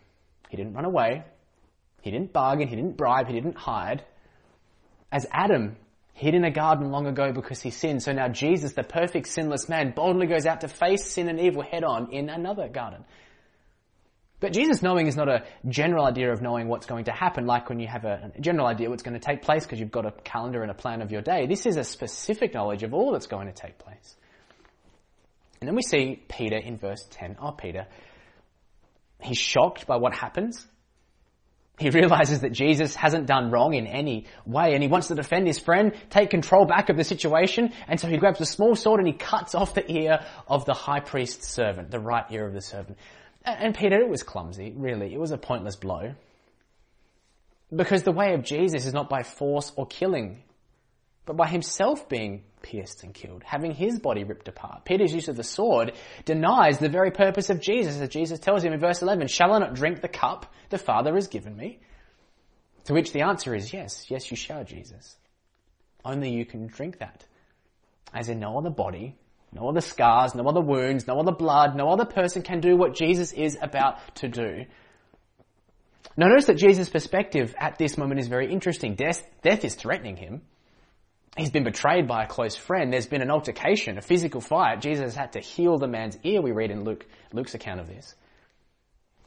He 0.49 0.57
didn't 0.57 0.73
run 0.73 0.87
away. 0.87 1.25
He 2.01 2.11
didn't 2.11 2.33
bargain. 2.33 2.69
He 2.69 2.77
didn't 2.77 2.97
bribe. 2.97 3.27
He 3.27 3.35
didn't 3.35 3.59
hide. 3.59 4.03
As 5.13 5.27
Adam 5.31 5.77
hid 6.15 6.35
in 6.35 6.43
a 6.43 6.51
garden 6.51 6.91
long 6.91 7.07
ago 7.07 7.33
because 7.33 7.61
he 7.61 7.71
sinned, 7.71 8.03
so 8.03 8.13
now 8.13 8.29
Jesus, 8.29 8.73
the 8.73 8.83
perfect 8.83 9.29
sinless 9.29 9.69
man, 9.69 9.93
boldly 9.95 10.27
goes 10.27 10.47
out 10.47 10.63
to 10.63 10.69
face 10.69 11.05
sin 11.05 11.29
and 11.29 11.39
evil 11.39 11.63
head 11.63 11.85
on 11.85 12.13
in 12.13 12.31
another 12.31 12.67
garden. 12.69 13.05
But 14.43 14.53
Jesus 14.53 14.83
knowing 14.83 15.07
is 15.07 15.15
not 15.15 15.29
a 15.29 15.45
general 15.69 16.05
idea 16.05 16.33
of 16.33 16.43
knowing 16.43 16.67
what's 16.67 16.85
going 16.85 17.05
to 17.05 17.13
happen, 17.13 17.47
like 17.47 17.69
when 17.69 17.79
you 17.79 17.87
have 17.87 18.05
a, 18.05 18.33
general 18.41 18.67
idea 18.67 18.91
what's 18.91 19.05
going 19.05 19.15
to 19.15 19.25
take 19.25 19.41
place 19.41 19.63
because 19.63 19.79
you've 19.79 19.93
got 19.93 20.05
a 20.05 20.11
calendar 20.11 20.63
and 20.63 20.71
a 20.71 20.75
plan 20.75 21.01
of 21.01 21.13
your 21.13 21.23
day. 21.23 21.47
This 21.47 21.65
is 21.65 21.77
a 21.77 21.85
specific 21.85 22.53
knowledge 22.53 22.83
of 22.83 22.93
all 22.93 23.13
that's 23.13 23.29
going 23.29 23.47
to 23.47 23.53
take 23.53 23.79
place. 23.79 24.17
And 25.61 25.69
then 25.69 25.77
we 25.77 25.83
see 25.83 26.21
Peter 26.29 26.57
in 26.57 26.77
verse 26.77 27.07
10. 27.13 27.37
Oh, 27.41 27.53
Peter. 27.53 27.87
He's 29.21 29.39
shocked 29.39 29.87
by 29.87 29.99
what 29.99 30.13
happens. 30.13 30.67
He 31.79 31.91
realizes 32.01 32.41
that 32.41 32.51
Jesus 32.51 32.97
hasn't 32.97 33.29
done 33.29 33.53
wrong 33.53 33.75
in 33.75 33.87
any 33.87 34.27
way 34.45 34.75
and 34.75 34.83
he 34.83 34.89
wants 34.89 35.07
to 35.07 35.15
defend 35.15 35.47
his 35.47 35.61
friend, 35.61 35.93
take 36.11 36.31
control 36.31 36.67
back 36.67 36.89
of 36.89 36.97
the 36.97 37.05
situation, 37.05 37.73
and 37.87 38.01
so 38.01 38.09
he 38.09 38.17
grabs 38.17 38.41
a 38.41 38.47
small 38.47 38.75
sword 38.75 38.99
and 38.99 39.07
he 39.07 39.15
cuts 39.15 39.55
off 39.55 39.75
the 39.75 39.89
ear 39.89 40.27
of 40.49 40.65
the 40.65 40.75
high 40.75 40.99
priest's 40.99 41.47
servant, 41.47 41.93
the 41.93 42.01
right 42.01 42.25
ear 42.33 42.45
of 42.45 42.55
the 42.55 42.61
servant. 42.61 42.99
And 43.45 43.75
Peter, 43.75 43.99
it 44.01 44.09
was 44.09 44.23
clumsy, 44.23 44.73
really. 44.77 45.13
It 45.13 45.21
was 45.21 45.33
a 45.33 45.39
pointless 45.39 45.77
blow. 45.77 46.15
Because 47.75 48.03
the 48.03 48.13
way 48.13 48.35
of 48.35 48.45
Jesus 48.45 48.87
is 48.87 48.93
not 48.93 49.09
by 49.09 49.23
force 49.23 49.73
or 49.77 49.87
killing, 49.87 50.43
but 51.25 51.37
by 51.37 51.49
himself 51.49 52.09
being 52.09 52.45
pierced 52.63 53.03
and 53.03 53.15
killed, 53.15 53.43
having 53.45 53.73
his 53.73 53.99
body 53.99 54.25
ripped 54.25 54.49
apart. 54.49 54.85
Peter's 54.85 55.15
use 55.15 55.29
of 55.29 55.37
the 55.37 55.45
sword 55.45 55.93
denies 56.25 56.79
the 56.79 56.89
very 56.89 57.11
purpose 57.11 57.51
of 57.51 57.61
Jesus, 57.61 58.01
as 58.01 58.09
Jesus 58.09 58.39
tells 58.39 58.63
him 58.63 58.73
in 58.73 58.81
verse 58.81 59.03
11, 59.03 59.27
Shall 59.29 59.53
I 59.53 59.59
not 59.59 59.75
drink 59.75 60.01
the 60.01 60.09
cup 60.09 60.53
the 60.71 60.79
Father 60.79 61.15
has 61.15 61.29
given 61.29 61.57
me? 61.57 61.81
To 62.85 62.95
which 62.95 63.13
the 63.13 63.23
answer 63.23 63.55
is 63.55 63.73
yes, 63.73 64.07
yes 64.09 64.31
you 64.31 64.37
shall, 64.37 64.65
Jesus. 64.65 65.17
Only 66.05 66.31
you 66.31 66.45
can 66.45 66.67
drink 66.67 66.99
that. 66.99 67.25
As 68.13 68.29
in 68.29 68.41
no 68.41 68.59
other 68.59 68.71
body, 68.71 69.17
no 69.53 69.69
other 69.69 69.81
scars, 69.81 70.35
no 70.35 70.45
other 70.45 70.61
wounds, 70.61 71.07
no 71.07 71.19
other 71.19 71.33
blood, 71.33 71.77
no 71.77 71.89
other 71.89 72.07
person 72.07 72.43
can 72.43 72.61
do 72.61 72.77
what 72.77 72.95
Jesus 72.95 73.33
is 73.33 73.59
about 73.61 73.99
to 74.17 74.29
do. 74.29 74.65
Now 76.17 76.29
notice 76.29 76.47
that 76.47 76.57
Jesus' 76.57 76.89
perspective 76.89 77.55
at 77.59 77.79
this 77.79 77.97
moment 77.97 78.21
is 78.21 78.29
very 78.29 78.51
interesting. 78.51 78.95
Death, 78.95 79.25
death 79.43 79.65
is 79.65 79.75
threatening 79.75 80.17
him. 80.17 80.43
He's 81.37 81.51
been 81.51 81.65
betrayed 81.65 82.07
by 82.07 82.25
a 82.25 82.27
close 82.27 82.57
friend. 82.57 82.93
There's 82.93 83.07
been 83.07 83.23
an 83.23 83.31
altercation, 83.31 83.97
a 83.97 84.03
physical 84.03 84.43
fight. 84.43 84.83
Jesus 84.83 85.15
had 85.15 85.33
to 85.33 85.41
heal 85.41 85.79
the 85.79 85.89
man's 85.89 86.19
ear, 86.25 86.43
we 86.43 86.53
read 86.53 86.71
in 86.71 86.85
Luke, 86.85 87.07
Luke's 87.33 87.55
account 87.55 87.81
of 87.81 87.89
this. 87.89 88.15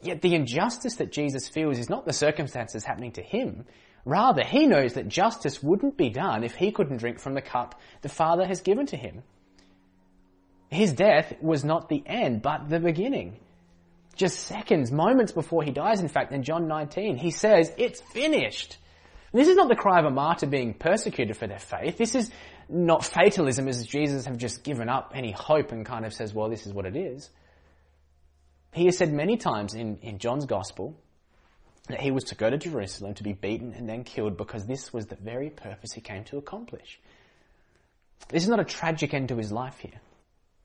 Yet 0.02 0.22
the 0.22 0.34
injustice 0.34 0.96
that 0.96 1.10
Jesus 1.10 1.48
feels 1.48 1.78
is 1.78 1.90
not 1.90 2.04
the 2.04 2.12
circumstances 2.12 2.84
happening 2.84 3.12
to 3.12 3.22
him. 3.22 3.64
Rather, 4.04 4.44
he 4.44 4.66
knows 4.66 4.92
that 4.92 5.08
justice 5.08 5.62
wouldn't 5.62 5.96
be 5.96 6.10
done 6.10 6.44
if 6.44 6.54
he 6.54 6.70
couldn't 6.70 6.98
drink 6.98 7.18
from 7.18 7.34
the 7.34 7.42
cup 7.42 7.80
the 8.02 8.08
Father 8.08 8.46
has 8.46 8.60
given 8.60 8.86
to 8.86 8.96
him. 8.96 9.24
His 10.76 10.92
death 10.92 11.32
was 11.40 11.64
not 11.64 11.88
the 11.88 12.02
end, 12.04 12.42
but 12.42 12.68
the 12.68 12.78
beginning. 12.78 13.38
Just 14.14 14.40
seconds, 14.40 14.92
moments 14.92 15.32
before 15.32 15.62
he 15.62 15.70
dies, 15.70 16.00
in 16.00 16.08
fact, 16.08 16.32
in 16.32 16.42
John 16.42 16.68
19, 16.68 17.16
he 17.16 17.30
says, 17.30 17.72
it's 17.78 18.02
finished. 18.02 18.76
This 19.32 19.48
is 19.48 19.56
not 19.56 19.68
the 19.68 19.74
cry 19.74 19.98
of 19.98 20.04
a 20.04 20.10
martyr 20.10 20.46
being 20.46 20.74
persecuted 20.74 21.36
for 21.38 21.46
their 21.46 21.58
faith. 21.58 21.96
This 21.96 22.14
is 22.14 22.30
not 22.68 23.06
fatalism 23.06 23.68
as 23.68 23.86
Jesus 23.86 24.26
have 24.26 24.36
just 24.36 24.64
given 24.64 24.90
up 24.90 25.12
any 25.14 25.32
hope 25.32 25.72
and 25.72 25.86
kind 25.86 26.04
of 26.04 26.12
says, 26.12 26.34
well, 26.34 26.50
this 26.50 26.66
is 26.66 26.74
what 26.74 26.84
it 26.84 26.94
is. 26.94 27.30
He 28.74 28.84
has 28.84 28.98
said 28.98 29.10
many 29.14 29.38
times 29.38 29.72
in, 29.72 29.96
in 30.02 30.18
John's 30.18 30.44
gospel 30.44 30.94
that 31.88 32.02
he 32.02 32.10
was 32.10 32.24
to 32.24 32.34
go 32.34 32.50
to 32.50 32.58
Jerusalem 32.58 33.14
to 33.14 33.22
be 33.22 33.32
beaten 33.32 33.72
and 33.72 33.88
then 33.88 34.04
killed 34.04 34.36
because 34.36 34.66
this 34.66 34.92
was 34.92 35.06
the 35.06 35.16
very 35.16 35.48
purpose 35.48 35.92
he 35.92 36.02
came 36.02 36.24
to 36.24 36.36
accomplish. 36.36 37.00
This 38.28 38.42
is 38.42 38.48
not 38.50 38.60
a 38.60 38.64
tragic 38.64 39.14
end 39.14 39.30
to 39.30 39.36
his 39.36 39.50
life 39.50 39.78
here. 39.78 40.00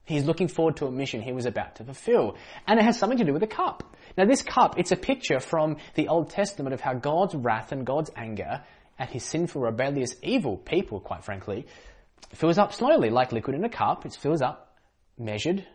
He's 0.04 0.26
looking 0.26 0.48
forward 0.48 0.78
to 0.78 0.88
a 0.88 0.92
mission 0.92 1.22
he 1.22 1.32
was 1.32 1.46
about 1.46 1.76
to 1.76 1.84
fulfill. 1.84 2.36
And 2.68 2.80
it 2.80 2.84
has 2.84 2.98
something 2.98 3.20
to 3.20 3.24
do 3.24 3.34
with 3.34 3.44
a 3.44 3.48
cup. 3.48 3.96
Now 4.18 4.26
this 4.26 4.42
cup, 4.42 4.78
it's 4.78 4.92
a 4.92 4.98
picture 4.98 5.40
from 5.40 5.78
the 5.96 6.08
Old 6.08 6.32
Testament 6.32 6.74
of 6.74 6.82
how 6.82 6.94
God's 6.94 7.36
wrath 7.36 7.72
and 7.72 7.86
God's 7.86 8.12
anger 8.16 8.64
at 8.98 9.10
his 9.10 9.24
sinful, 9.24 9.62
rebellious, 9.62 10.16
evil 10.22 10.58
people, 10.58 11.00
quite 11.00 11.24
frankly, 11.24 11.66
fills 12.34 12.58
up 12.58 12.74
slowly, 12.74 13.10
like 13.10 13.32
liquid 13.32 13.56
in 13.56 13.64
a 13.64 13.70
cup. 13.70 14.06
It 14.06 14.14
fills 14.14 14.42
up, 14.42 14.76
measured, 15.18 15.66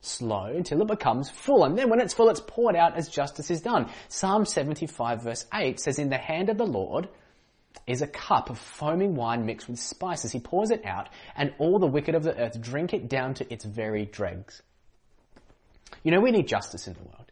slow, 0.00 0.46
until 0.46 0.82
it 0.82 0.88
becomes 0.88 1.30
full. 1.30 1.64
And 1.64 1.76
then 1.76 1.90
when 1.90 2.00
it's 2.00 2.14
full, 2.14 2.28
it's 2.30 2.42
poured 2.46 2.76
out 2.76 2.96
as 2.96 3.08
justice 3.08 3.50
is 3.50 3.60
done. 3.60 3.90
Psalm 4.08 4.44
75 4.44 5.22
verse 5.22 5.46
8 5.52 5.80
says, 5.80 5.98
In 5.98 6.10
the 6.10 6.18
hand 6.18 6.48
of 6.48 6.58
the 6.58 6.66
Lord 6.66 7.08
is 7.86 8.02
a 8.02 8.06
cup 8.06 8.50
of 8.50 8.58
foaming 8.58 9.14
wine 9.14 9.46
mixed 9.46 9.68
with 9.68 9.78
spices. 9.78 10.32
He 10.32 10.40
pours 10.40 10.70
it 10.70 10.84
out, 10.84 11.08
and 11.36 11.52
all 11.58 11.78
the 11.78 11.86
wicked 11.86 12.14
of 12.14 12.22
the 12.22 12.36
earth 12.36 12.60
drink 12.60 12.94
it 12.94 13.08
down 13.08 13.34
to 13.34 13.52
its 13.52 13.64
very 13.64 14.06
dregs. 14.06 14.62
You 16.02 16.10
know, 16.10 16.20
we 16.20 16.30
need 16.30 16.48
justice 16.48 16.86
in 16.86 16.94
the 16.94 17.02
world. 17.02 17.30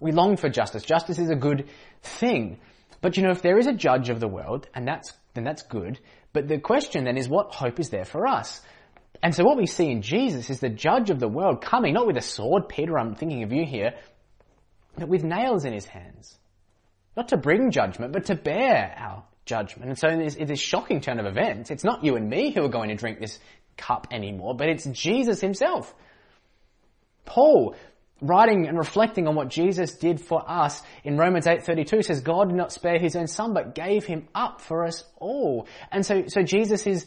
We 0.00 0.12
long 0.12 0.36
for 0.36 0.48
justice. 0.48 0.82
Justice 0.82 1.18
is 1.18 1.30
a 1.30 1.36
good 1.36 1.68
thing. 2.02 2.58
But 3.00 3.16
you 3.16 3.22
know, 3.22 3.30
if 3.30 3.42
there 3.42 3.58
is 3.58 3.66
a 3.66 3.72
judge 3.72 4.08
of 4.08 4.20
the 4.20 4.28
world, 4.28 4.68
and 4.74 4.86
that's, 4.86 5.12
then 5.34 5.44
that's 5.44 5.62
good. 5.62 5.98
But 6.32 6.48
the 6.48 6.58
question 6.58 7.04
then 7.04 7.16
is 7.16 7.28
what 7.28 7.54
hope 7.54 7.78
is 7.78 7.90
there 7.90 8.04
for 8.04 8.26
us? 8.26 8.60
And 9.22 9.34
so 9.34 9.44
what 9.44 9.56
we 9.56 9.66
see 9.66 9.90
in 9.90 10.02
Jesus 10.02 10.50
is 10.50 10.60
the 10.60 10.68
judge 10.68 11.10
of 11.10 11.20
the 11.20 11.28
world 11.28 11.62
coming, 11.62 11.94
not 11.94 12.06
with 12.06 12.16
a 12.16 12.22
sword, 12.22 12.68
Peter, 12.68 12.98
I'm 12.98 13.14
thinking 13.14 13.42
of 13.42 13.52
you 13.52 13.64
here, 13.64 13.94
but 14.96 15.08
with 15.08 15.22
nails 15.22 15.64
in 15.64 15.72
his 15.72 15.84
hands. 15.84 16.36
Not 17.16 17.28
to 17.28 17.36
bring 17.36 17.70
judgment, 17.70 18.12
but 18.12 18.26
to 18.26 18.34
bear 18.34 18.94
our 18.96 19.24
judgment. 19.44 19.88
And 19.88 19.98
so 19.98 20.08
this, 20.16 20.34
in 20.34 20.46
this 20.46 20.60
shocking 20.60 21.00
turn 21.00 21.18
of 21.18 21.26
events, 21.26 21.70
it's 21.70 21.84
not 21.84 22.04
you 22.04 22.16
and 22.16 22.28
me 22.28 22.52
who 22.52 22.64
are 22.64 22.68
going 22.68 22.88
to 22.88 22.94
drink 22.94 23.18
this 23.20 23.38
cup 23.76 24.08
anymore, 24.10 24.54
but 24.54 24.68
it's 24.68 24.84
Jesus 24.84 25.40
himself. 25.40 25.94
Paul, 27.24 27.74
writing 28.20 28.68
and 28.68 28.78
reflecting 28.78 29.26
on 29.26 29.34
what 29.34 29.48
Jesus 29.48 29.94
did 29.94 30.20
for 30.20 30.48
us 30.48 30.80
in 31.04 31.16
Romans 31.16 31.46
8:32 31.46 32.04
says 32.04 32.20
God 32.20 32.48
did 32.48 32.56
not 32.56 32.72
spare 32.72 32.98
his 32.98 33.16
own 33.16 33.26
son 33.26 33.52
but 33.52 33.74
gave 33.74 34.04
him 34.04 34.28
up 34.34 34.60
for 34.60 34.84
us 34.84 35.04
all. 35.18 35.66
And 35.90 36.06
so 36.06 36.24
so 36.28 36.42
Jesus 36.42 36.86
is 36.86 37.04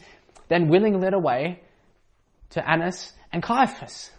then 0.48 0.68
willingly 0.68 1.00
led 1.00 1.14
away 1.14 1.62
to 2.50 2.68
Annas 2.68 3.12
and 3.32 3.42
Caiaphas. 3.42 4.10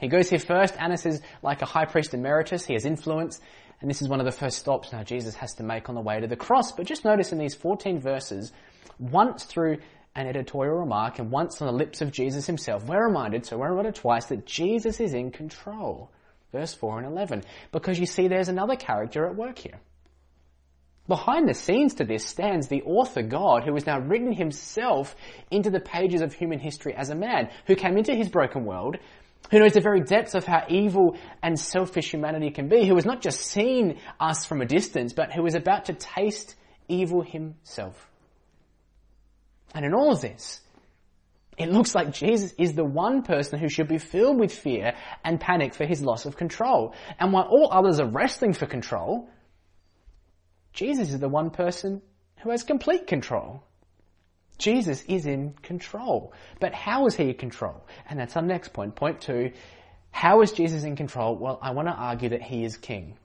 He 0.00 0.08
goes 0.08 0.30
here 0.30 0.38
first. 0.38 0.74
Annas 0.78 1.06
is 1.06 1.20
like 1.42 1.62
a 1.62 1.66
high 1.66 1.86
priest 1.86 2.14
emeritus. 2.14 2.64
He 2.64 2.74
has 2.74 2.84
influence. 2.84 3.40
And 3.80 3.88
this 3.88 4.02
is 4.02 4.08
one 4.08 4.20
of 4.20 4.26
the 4.26 4.32
first 4.32 4.58
stops 4.58 4.92
now 4.92 5.04
Jesus 5.04 5.34
has 5.36 5.54
to 5.54 5.62
make 5.62 5.88
on 5.88 5.94
the 5.94 6.00
way 6.00 6.20
to 6.20 6.26
the 6.26 6.36
cross. 6.36 6.72
But 6.72 6.86
just 6.86 7.04
notice 7.04 7.32
in 7.32 7.38
these 7.38 7.54
14 7.54 8.00
verses, 8.00 8.52
once 8.98 9.44
through 9.44 9.78
an 10.16 10.26
editorial 10.26 10.76
remark 10.76 11.18
and 11.18 11.30
once 11.30 11.60
on 11.62 11.68
the 11.68 11.72
lips 11.72 12.00
of 12.00 12.10
Jesus 12.10 12.46
himself, 12.46 12.84
we're 12.86 13.06
reminded, 13.06 13.46
so 13.46 13.58
we're 13.58 13.70
reminded 13.70 13.94
twice, 13.94 14.26
that 14.26 14.46
Jesus 14.46 14.98
is 14.98 15.14
in 15.14 15.30
control. 15.30 16.10
Verse 16.50 16.74
4 16.74 16.98
and 16.98 17.06
11. 17.06 17.44
Because 17.70 18.00
you 18.00 18.06
see 18.06 18.26
there's 18.26 18.48
another 18.48 18.74
character 18.74 19.26
at 19.26 19.36
work 19.36 19.58
here. 19.58 19.80
Behind 21.06 21.48
the 21.48 21.54
scenes 21.54 21.94
to 21.94 22.04
this 22.04 22.26
stands 22.26 22.68
the 22.68 22.82
author 22.82 23.22
God 23.22 23.64
who 23.64 23.72
has 23.74 23.86
now 23.86 23.98
written 23.98 24.32
himself 24.32 25.16
into 25.50 25.70
the 25.70 25.80
pages 25.80 26.20
of 26.20 26.34
human 26.34 26.58
history 26.58 26.94
as 26.94 27.08
a 27.08 27.14
man 27.14 27.48
who 27.66 27.76
came 27.76 27.96
into 27.96 28.14
his 28.14 28.28
broken 28.28 28.66
world, 28.66 28.98
who 29.50 29.58
knows 29.58 29.72
the 29.72 29.80
very 29.80 30.00
depths 30.00 30.34
of 30.34 30.44
how 30.44 30.64
evil 30.68 31.16
and 31.42 31.58
selfish 31.58 32.10
humanity 32.12 32.50
can 32.50 32.68
be, 32.68 32.86
who 32.86 32.94
has 32.94 33.06
not 33.06 33.22
just 33.22 33.40
seen 33.40 33.98
us 34.20 34.44
from 34.44 34.60
a 34.60 34.66
distance, 34.66 35.12
but 35.12 35.32
who 35.32 35.46
is 35.46 35.54
about 35.54 35.86
to 35.86 35.92
taste 35.94 36.54
evil 36.88 37.22
himself. 37.22 38.08
And 39.74 39.84
in 39.84 39.94
all 39.94 40.12
of 40.12 40.20
this, 40.20 40.60
It 41.58 41.72
looks 41.72 41.94
like 41.94 42.12
Jesus 42.12 42.54
is 42.56 42.74
the 42.74 42.84
one 42.84 43.22
person 43.22 43.58
who 43.58 43.68
should 43.68 43.88
be 43.88 43.98
filled 43.98 44.38
with 44.38 44.52
fear 44.52 44.94
and 45.24 45.40
panic 45.40 45.74
for 45.74 45.84
his 45.84 46.00
loss 46.00 46.24
of 46.24 46.36
control. 46.36 46.94
And 47.18 47.32
while 47.32 47.48
all 47.50 47.70
others 47.72 47.98
are 47.98 48.06
wrestling 48.06 48.52
for 48.52 48.66
control, 48.66 49.28
Jesus 50.72 51.10
is 51.12 51.18
the 51.18 51.28
one 51.28 51.50
person 51.50 52.00
who 52.42 52.50
has 52.50 52.62
complete 52.62 53.08
control. 53.08 53.64
Jesus 54.58 55.02
is 55.04 55.26
in 55.26 55.54
control. 55.62 56.32
But 56.60 56.74
how 56.74 57.06
is 57.06 57.14
he 57.14 57.30
in 57.30 57.34
control? 57.34 57.86
And 58.08 58.18
that's 58.18 58.36
our 58.36 58.42
next 58.42 58.72
point. 58.72 58.96
Point 58.96 59.20
two. 59.20 59.52
How 60.10 60.42
is 60.42 60.52
Jesus 60.52 60.84
in 60.84 60.96
control? 60.96 61.36
Well, 61.36 61.58
I 61.62 61.70
want 61.70 61.88
to 61.88 61.94
argue 61.94 62.30
that 62.30 62.42
he 62.42 62.64
is 62.64 62.76
king. 62.76 63.16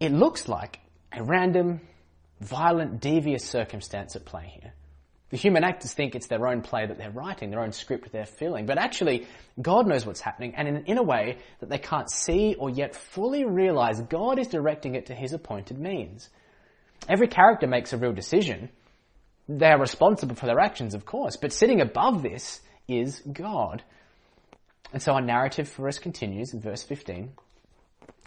It 0.00 0.12
looks 0.12 0.48
like 0.48 0.80
a 1.12 1.22
random, 1.22 1.80
violent, 2.40 3.00
devious 3.00 3.44
circumstance 3.44 4.16
at 4.16 4.24
play 4.24 4.52
here. 4.60 4.72
The 5.30 5.36
human 5.36 5.64
actors 5.64 5.92
think 5.92 6.14
it's 6.14 6.26
their 6.26 6.46
own 6.46 6.62
play 6.62 6.86
that 6.86 6.98
they're 6.98 7.10
writing, 7.10 7.50
their 7.50 7.62
own 7.62 7.72
script 7.72 8.12
they're 8.12 8.26
filling. 8.26 8.66
But 8.66 8.78
actually, 8.78 9.26
God 9.60 9.86
knows 9.86 10.06
what's 10.06 10.20
happening, 10.20 10.54
and 10.54 10.68
in, 10.68 10.84
in, 10.84 10.98
a 10.98 11.02
way 11.02 11.38
that 11.60 11.68
they 11.68 11.78
can't 11.78 12.10
see 12.10 12.54
or 12.54 12.70
yet 12.70 12.94
fully 12.94 13.44
realize, 13.44 14.00
God 14.00 14.38
is 14.38 14.46
directing 14.48 14.94
it 14.94 15.06
to 15.06 15.14
His 15.14 15.32
appointed 15.32 15.78
means. 15.78 16.28
Every 17.08 17.28
character 17.28 17.66
makes 17.66 17.92
a 17.92 17.98
real 17.98 18.12
decision. 18.12 18.70
They 19.48 19.66
are 19.66 19.78
responsible 19.78 20.36
for 20.36 20.46
their 20.46 20.60
actions, 20.60 20.94
of 20.94 21.04
course, 21.04 21.36
but 21.36 21.52
sitting 21.52 21.80
above 21.80 22.22
this 22.22 22.60
is 22.88 23.20
God. 23.20 23.82
And 24.92 25.02
so 25.02 25.12
our 25.12 25.20
narrative 25.20 25.68
for 25.68 25.88
us 25.88 25.98
continues 25.98 26.54
in 26.54 26.60
verse 26.60 26.82
15. 26.82 27.32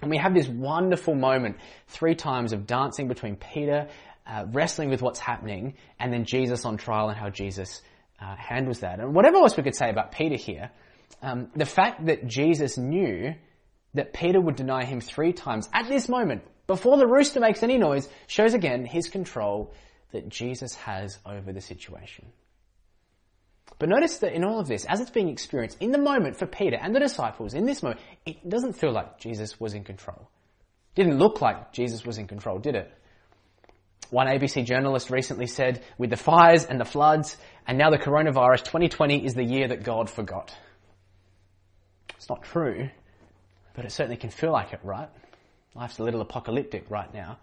And 0.01 0.11
we 0.11 0.17
have 0.17 0.33
this 0.33 0.47
wonderful 0.47 1.15
moment, 1.15 1.57
three 1.87 2.13
times 2.13 2.53
of 2.53 2.67
dancing 2.67 3.07
between 3.07 3.35
Peter, 3.35 3.87
uh, 4.27 4.45
wrestling 4.51 4.89
with 4.89 5.01
what's 5.01 5.19
happening, 5.19 5.75
and 5.99 6.13
then 6.13 6.25
Jesus 6.25 6.65
on 6.65 6.77
trial 6.77 7.09
and 7.09 7.17
how 7.17 7.29
Jesus 7.29 7.81
uh, 8.21 8.35
handles 8.35 8.81
that. 8.81 8.99
And 8.99 9.15
whatever 9.15 9.37
else 9.37 9.57
we 9.57 9.63
could 9.63 9.75
say 9.75 9.89
about 9.89 10.11
Peter 10.11 10.35
here, 10.35 10.69
um, 11.21 11.49
the 11.55 11.65
fact 11.65 12.05
that 12.05 12.27
Jesus 12.27 12.77
knew 12.77 13.33
that 13.93 14.13
Peter 14.13 14.39
would 14.39 14.55
deny 14.55 14.85
him 14.85 15.01
three 15.01 15.33
times 15.33 15.67
at 15.73 15.87
this 15.87 16.07
moment, 16.07 16.43
before 16.67 16.97
the 16.97 17.07
rooster 17.07 17.39
makes 17.39 17.63
any 17.63 17.77
noise, 17.77 18.07
shows 18.27 18.53
again 18.53 18.85
his 18.85 19.07
control 19.09 19.73
that 20.11 20.29
Jesus 20.29 20.75
has 20.75 21.17
over 21.25 21.51
the 21.51 21.61
situation. 21.61 22.25
But 23.79 23.89
notice 23.89 24.17
that 24.19 24.33
in 24.33 24.43
all 24.43 24.59
of 24.59 24.67
this, 24.67 24.85
as 24.85 24.99
it's 24.99 25.11
being 25.11 25.29
experienced 25.29 25.77
in 25.79 25.91
the 25.91 25.97
moment 25.97 26.37
for 26.37 26.45
Peter 26.45 26.77
and 26.81 26.95
the 26.95 26.99
disciples, 26.99 27.53
in 27.53 27.65
this 27.65 27.83
moment, 27.83 28.01
it 28.25 28.47
doesn't 28.47 28.73
feel 28.73 28.91
like 28.91 29.19
Jesus 29.19 29.59
was 29.59 29.73
in 29.73 29.83
control. 29.83 30.29
It 30.95 31.03
didn't 31.03 31.19
look 31.19 31.41
like 31.41 31.71
Jesus 31.73 32.05
was 32.05 32.17
in 32.17 32.27
control, 32.27 32.59
did 32.59 32.75
it? 32.75 32.91
One 34.09 34.27
ABC 34.27 34.65
journalist 34.65 35.09
recently 35.09 35.47
said, 35.47 35.83
with 35.97 36.09
the 36.09 36.17
fires 36.17 36.65
and 36.65 36.79
the 36.79 36.85
floods, 36.85 37.37
and 37.67 37.77
now 37.77 37.89
the 37.89 37.97
coronavirus, 37.97 38.63
2020 38.63 39.25
is 39.25 39.33
the 39.33 39.43
year 39.43 39.67
that 39.67 39.83
God 39.83 40.09
forgot. 40.09 40.55
It's 42.15 42.29
not 42.29 42.43
true, 42.43 42.89
but 43.75 43.85
it 43.85 43.91
certainly 43.91 44.17
can 44.17 44.29
feel 44.29 44.51
like 44.51 44.73
it, 44.73 44.79
right? 44.83 45.09
Life's 45.75 45.99
a 45.99 46.03
little 46.03 46.21
apocalyptic 46.21 46.89
right 46.89 47.13
now. 47.13 47.37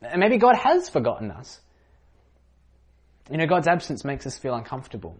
And 0.00 0.20
maybe 0.20 0.38
God 0.38 0.56
has 0.56 0.88
forgotten 0.88 1.30
us. 1.30 1.60
You 3.30 3.38
know, 3.38 3.46
God's 3.46 3.68
absence 3.68 4.04
makes 4.04 4.26
us 4.26 4.38
feel 4.38 4.54
uncomfortable. 4.54 5.18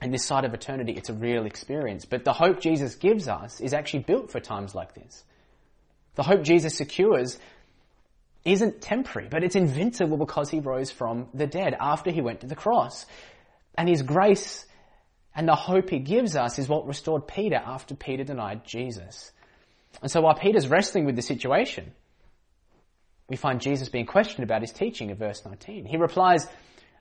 And 0.00 0.12
this 0.12 0.24
side 0.24 0.44
of 0.44 0.54
eternity, 0.54 0.92
it's 0.92 1.10
a 1.10 1.14
real 1.14 1.46
experience. 1.46 2.04
But 2.04 2.24
the 2.24 2.32
hope 2.32 2.60
Jesus 2.60 2.94
gives 2.96 3.28
us 3.28 3.60
is 3.60 3.72
actually 3.72 4.00
built 4.00 4.30
for 4.30 4.40
times 4.40 4.74
like 4.74 4.94
this. 4.94 5.22
The 6.14 6.22
hope 6.22 6.42
Jesus 6.42 6.76
secures 6.76 7.38
isn't 8.44 8.80
temporary, 8.82 9.28
but 9.28 9.44
it's 9.44 9.54
invincible 9.54 10.16
because 10.16 10.50
he 10.50 10.60
rose 10.60 10.90
from 10.90 11.28
the 11.32 11.46
dead 11.46 11.76
after 11.78 12.10
he 12.10 12.20
went 12.20 12.40
to 12.40 12.46
the 12.46 12.56
cross. 12.56 13.06
And 13.76 13.88
his 13.88 14.02
grace 14.02 14.66
and 15.34 15.48
the 15.48 15.54
hope 15.54 15.90
he 15.90 16.00
gives 16.00 16.36
us 16.36 16.58
is 16.58 16.68
what 16.68 16.86
restored 16.86 17.26
Peter 17.26 17.56
after 17.56 17.94
Peter 17.94 18.24
denied 18.24 18.64
Jesus. 18.64 19.30
And 20.00 20.10
so 20.10 20.20
while 20.20 20.34
Peter's 20.34 20.68
wrestling 20.68 21.04
with 21.04 21.16
the 21.16 21.22
situation, 21.22 21.92
we 23.28 23.36
find 23.36 23.60
Jesus 23.60 23.88
being 23.88 24.06
questioned 24.06 24.44
about 24.44 24.62
his 24.62 24.72
teaching 24.72 25.10
in 25.10 25.16
verse 25.16 25.44
19. 25.44 25.84
He 25.84 25.96
replies, 25.96 26.46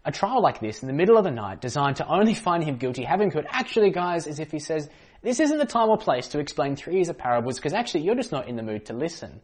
a 0.04 0.12
trial 0.12 0.42
like 0.42 0.60
this 0.60 0.82
in 0.82 0.88
the 0.88 0.94
middle 0.94 1.18
of 1.18 1.24
the 1.24 1.32
night 1.32 1.62
designed 1.62 1.98
to 1.98 2.08
only 2.08 2.34
find 2.34 2.64
him 2.64 2.78
guilty, 2.78 3.04
having 3.04 3.30
could 3.30 3.46
actually, 3.50 3.92
guys, 3.92 4.28
as 4.28 4.40
if 4.40 4.52
he 4.52 4.60
says, 4.60 4.90
this 5.22 5.40
isn't 5.40 5.58
the 5.58 5.66
time 5.66 5.90
or 5.90 5.98
place 5.98 6.30
to 6.30 6.40
explain 6.40 6.76
three 6.76 6.96
years 6.96 7.10
of 7.10 7.18
parables 7.18 7.58
because 7.58 7.74
actually 7.74 8.02
you're 8.02 8.16
just 8.16 8.32
not 8.32 8.48
in 8.48 8.56
the 8.56 8.64
mood 8.64 8.86
to 8.88 8.94
listen. 8.94 9.42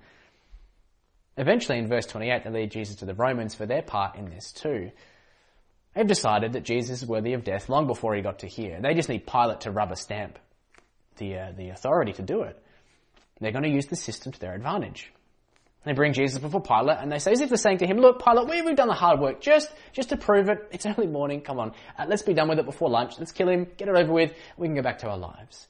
Eventually 1.38 1.77
in 1.77 1.88
verse 1.88 2.07
28 2.07 2.43
they 2.43 2.49
lead 2.49 2.71
Jesus 2.71 2.95
to 2.97 3.05
the 3.05 3.13
Romans 3.13 3.53
for 3.53 3.67
their 3.67 3.83
part 3.83 4.15
in 4.15 4.29
this 4.29 4.51
too. 4.51 4.91
They've 5.93 6.07
decided 6.07 6.53
that 6.53 6.63
Jesus 6.63 7.03
is 7.03 7.07
worthy 7.07 7.33
of 7.33 7.43
death 7.43 7.69
long 7.69 7.86
before 7.86 8.15
he 8.15 8.21
got 8.21 8.39
to 8.39 8.47
here. 8.47 8.79
They 8.81 8.95
just 8.95 9.10
need 9.10 9.27
Pilate 9.27 9.62
to 9.62 9.71
rubber 9.71 9.95
stamp 9.95 10.39
the, 11.17 11.38
uh, 11.38 11.51
the 11.55 11.69
authority 11.69 12.13
to 12.13 12.21
do 12.23 12.41
it. 12.41 12.63
They're 13.39 13.52
going 13.52 13.63
to 13.63 13.69
use 13.69 13.86
the 13.86 13.95
system 13.95 14.32
to 14.32 14.39
their 14.39 14.54
advantage. 14.54 15.12
They 15.86 15.93
bring 15.93 16.12
Jesus 16.12 16.39
before 16.39 16.62
Pilate 16.62 16.97
and 17.00 17.10
they 17.10 17.19
say, 17.19 17.32
as 17.32 17.39
if 17.39 17.47
they're 17.47 17.58
saying 17.58 17.78
to 17.78 17.88
him, 17.88 17.97
look, 17.97 18.21
Pilate, 18.21 18.65
we've 18.65 18.76
done 18.76 18.89
the 18.89 18.93
hard 18.93 19.21
work 19.21 19.39
just, 19.39 19.71
just 19.93 20.10
to 20.10 20.17
prove 20.17 20.50
it. 20.50 20.67
It's 20.71 20.86
early 20.86 21.08
morning. 21.08 21.39
Come 21.39 21.60
on. 21.60 21.71
Uh, 21.97 22.06
let's 22.10 22.23
be 22.23 22.34
done 22.34 22.50
with 22.50 22.60
it 22.60 22.65
before 22.65 22.89
lunch. 22.89 23.13
Let's 23.17 23.32
kill 23.32 23.47
him, 23.47 23.67
get 23.78 23.88
it 23.88 23.95
over 23.95 24.12
with. 24.12 24.34
We 24.58 24.67
can 24.67 24.76
go 24.76 24.82
back 24.82 25.00
to 25.00 25.10
our 25.10 25.17
lives. 25.17 25.67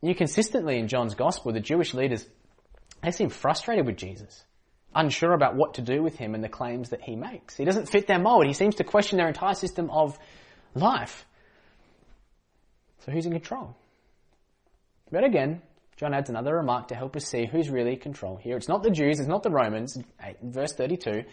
You 0.00 0.14
consistently 0.14 0.78
in 0.78 0.88
John's 0.88 1.14
gospel, 1.14 1.52
the 1.52 1.60
Jewish 1.60 1.92
leaders, 1.92 2.26
they 3.02 3.10
seem 3.10 3.28
frustrated 3.28 3.84
with 3.84 3.98
Jesus, 3.98 4.44
unsure 4.94 5.34
about 5.34 5.56
what 5.56 5.74
to 5.74 5.82
do 5.82 6.02
with 6.02 6.16
him 6.16 6.34
and 6.34 6.42
the 6.42 6.48
claims 6.48 6.88
that 6.90 7.02
he 7.02 7.16
makes. 7.16 7.56
He 7.56 7.66
doesn't 7.66 7.86
fit 7.86 8.06
their 8.06 8.18
mold. 8.18 8.46
He 8.46 8.54
seems 8.54 8.76
to 8.76 8.84
question 8.84 9.18
their 9.18 9.28
entire 9.28 9.54
system 9.54 9.90
of 9.90 10.18
life. 10.74 11.26
So 13.04 13.12
who's 13.12 13.26
in 13.26 13.32
control? 13.32 13.76
But 15.12 15.24
again, 15.24 15.60
John 16.00 16.14
adds 16.14 16.30
another 16.30 16.56
remark 16.56 16.88
to 16.88 16.94
help 16.94 17.14
us 17.14 17.26
see 17.26 17.44
who's 17.44 17.68
really 17.68 17.92
in 17.92 17.98
control 17.98 18.36
here. 18.36 18.56
It's 18.56 18.68
not 18.68 18.82
the 18.82 18.90
Jews, 18.90 19.20
it's 19.20 19.28
not 19.28 19.42
the 19.42 19.50
Romans. 19.50 19.98
verse 20.42 20.72
32, 20.72 21.24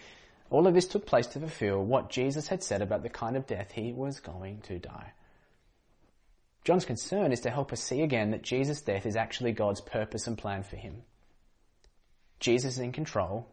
all 0.50 0.68
of 0.68 0.74
this 0.74 0.88
took 0.88 1.06
place 1.06 1.26
to 1.28 1.40
fulfill 1.40 1.82
what 1.82 2.10
Jesus 2.10 2.50
had 2.50 2.62
said 2.62 2.82
about 2.82 3.02
the 3.02 3.08
kind 3.08 3.38
of 3.38 3.48
death 3.48 3.72
he 3.72 3.94
was 3.94 4.20
going 4.20 4.60
to 4.64 4.78
die. 4.78 5.14
John's 6.66 6.84
concern 6.84 7.32
is 7.32 7.40
to 7.42 7.50
help 7.50 7.72
us 7.72 7.82
see 7.82 8.02
again 8.02 8.32
that 8.32 8.42
Jesus' 8.42 8.82
death 8.82 9.06
is 9.06 9.16
actually 9.16 9.54
God's 9.54 9.80
purpose 9.80 10.28
and 10.28 10.38
plan 10.38 10.64
for 10.64 10.76
him. 10.76 11.02
Jesus 12.42 12.74
is 12.74 12.80
in 12.80 12.92
control, 12.92 13.48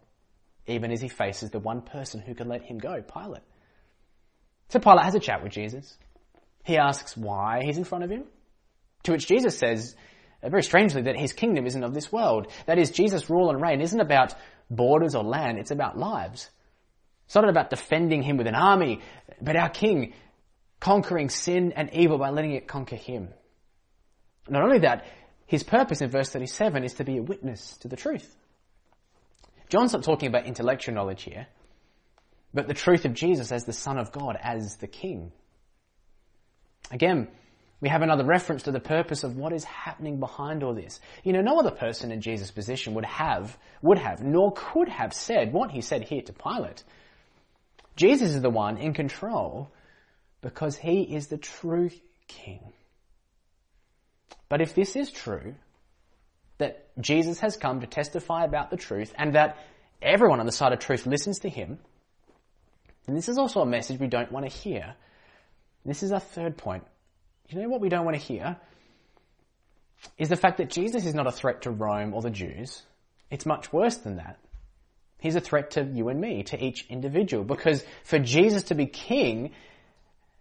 even 0.67 0.91
as 0.91 1.01
he 1.01 1.09
faces 1.09 1.51
the 1.51 1.61
one 1.61 1.83
person 1.83 2.19
who 2.19 2.35
can 2.35 2.49
let 2.49 2.63
him 2.63 2.79
go, 2.79 3.01
Pilate. 3.03 3.45
So 4.69 4.81
Pilate 4.81 5.05
has 5.05 5.15
a 5.15 5.21
chat 5.21 5.45
with 5.45 5.53
Jesus. 5.53 5.97
He 6.65 6.77
asks 6.77 7.17
why 7.17 7.63
he's 7.63 7.79
in 7.79 7.85
front 7.85 8.03
of 8.03 8.11
him. 8.11 8.25
To 9.05 9.13
which 9.13 9.29
Jesus 9.29 9.57
says, 9.57 9.95
Uh, 10.45 10.49
very 10.51 10.63
strangely, 10.63 11.03
that 11.03 11.17
his 11.17 11.33
kingdom 11.33 11.67
isn't 11.67 11.83
of 11.83 11.95
this 11.95 12.13
world. 12.13 12.49
That 12.67 12.79
is, 12.79 12.91
Jesus' 12.91 13.31
rule 13.31 13.51
and 13.51 13.61
reign 13.61 13.81
isn't 13.81 14.01
about 14.01 14.35
borders 14.71 15.15
or 15.15 15.25
land, 15.25 15.59
it's 15.59 15.71
about 15.71 15.99
lives. 15.99 16.51
It's 17.27 17.35
not 17.35 17.49
about 17.49 17.71
defending 17.71 18.23
him 18.23 18.37
with 18.37 18.47
an 18.47 18.55
army, 18.55 19.01
but 19.41 19.57
our 19.57 19.71
king 19.71 20.13
conquering 20.81 21.31
sin 21.31 21.73
and 21.75 21.93
evil 21.95 22.19
by 22.19 22.31
letting 22.31 22.53
it 22.53 22.69
conquer 22.69 22.97
him. 22.97 23.29
Not 24.49 24.63
only 24.63 24.81
that, 24.81 25.07
his 25.47 25.63
purpose 25.63 26.03
in 26.03 26.11
verse 26.11 26.29
37 26.29 26.85
is 26.85 26.95
to 26.95 27.05
be 27.05 27.17
a 27.17 27.23
witness 27.23 27.79
to 27.79 27.89
the 27.89 27.97
truth. 27.97 28.37
John's 29.71 29.95
not 29.95 30.03
talking 30.05 30.29
about 30.29 30.47
intellectual 30.47 30.95
knowledge 30.95 31.23
here, 31.23 31.47
but 32.53 32.69
the 32.69 32.75
truth 32.75 33.07
of 33.07 33.15
Jesus 33.15 33.51
as 33.51 33.65
the 33.65 33.73
Son 33.73 33.99
of 33.99 34.13
God, 34.13 34.37
as 34.41 34.77
the 34.77 34.87
King. 34.87 35.33
Again, 36.91 37.29
we 37.85 37.91
have 37.91 38.01
another 38.01 38.25
reference 38.25 38.63
to 38.63 38.73
the 38.73 38.81
purpose 38.81 39.25
of 39.25 39.37
what 39.37 39.53
is 39.53 39.63
happening 39.63 40.19
behind 40.19 40.63
all 40.63 40.73
this. 40.73 41.01
You 41.23 41.35
know, 41.35 41.43
no 41.43 41.59
other 41.59 41.71
person 41.71 42.13
in 42.13 42.23
Jesus' 42.23 42.51
position 42.51 42.95
would 42.95 43.05
have, 43.05 43.59
would 43.83 43.99
have, 43.99 44.23
nor 44.23 44.55
could 44.57 44.89
have 44.89 45.13
said 45.13 45.53
what 45.53 45.71
he 45.71 45.83
said 45.83 46.03
here 46.03 46.23
to 46.23 46.33
Pilate. 46.33 46.83
Jesus 47.95 48.35
is 48.35 48.41
the 48.41 48.49
one 48.49 48.79
in 48.79 48.95
control 48.95 49.71
because 50.41 50.79
he 50.79 51.03
is 51.03 51.27
the 51.27 51.37
true 51.37 51.91
king. 52.27 52.73
But 54.49 54.63
if 54.63 54.75
this 54.75 54.97
is 54.97 55.11
true, 55.11 55.55
that 56.57 56.87
Jesus 56.99 57.41
has 57.41 57.59
come 57.59 57.83
to 57.83 57.87
testify 57.87 58.45
about 58.45 58.71
the 58.71 58.79
truth 58.79 59.13
and 59.19 59.35
that 59.35 59.59
everyone 60.01 60.41
on 60.41 60.47
the 60.47 60.53
side 60.53 60.73
of 60.73 60.79
truth 60.79 61.05
listens 61.05 61.41
to 61.41 61.51
him, 61.51 61.79
and 63.07 63.15
this 63.15 63.29
is 63.29 63.37
also 63.37 63.61
a 63.61 63.67
message 63.67 64.01
we 64.01 64.07
don't 64.07 64.33
want 64.33 64.51
to 64.51 64.57
hear. 64.57 64.95
This 65.85 66.03
is 66.03 66.13
our 66.13 66.21
third 66.21 66.57
point 66.57 66.85
you 67.49 67.63
know 67.63 67.69
what 67.69 67.81
we 67.81 67.89
don't 67.89 68.05
want 68.05 68.17
to 68.17 68.23
hear? 68.23 68.57
Is 70.19 70.29
the 70.29 70.37
fact 70.37 70.59
that 70.59 70.71
Jesus 70.71 71.07
is 71.07 71.15
not 71.15 71.27
a 71.27 71.33
threat 71.33 71.63
to 71.63 71.71
Rome 71.71 72.15
or 72.15 72.23
the 72.23 72.31
Jews. 72.31 72.83
It's 73.31 73.47
much 73.47 73.73
worse 73.73 73.97
than 73.97 74.17
that. 74.17 74.39
He's 75.19 75.37
a 75.37 75.41
threat 75.41 75.73
to 75.73 75.85
you 75.85 76.09
and 76.09 76.21
me, 76.21 76.43
to 76.45 76.63
each 76.63 76.87
individual, 76.91 77.45
because 77.45 77.83
for 78.05 78.19
Jesus 78.19 78.65
to 78.65 78.75
be 78.75 78.87
king, 78.87 79.53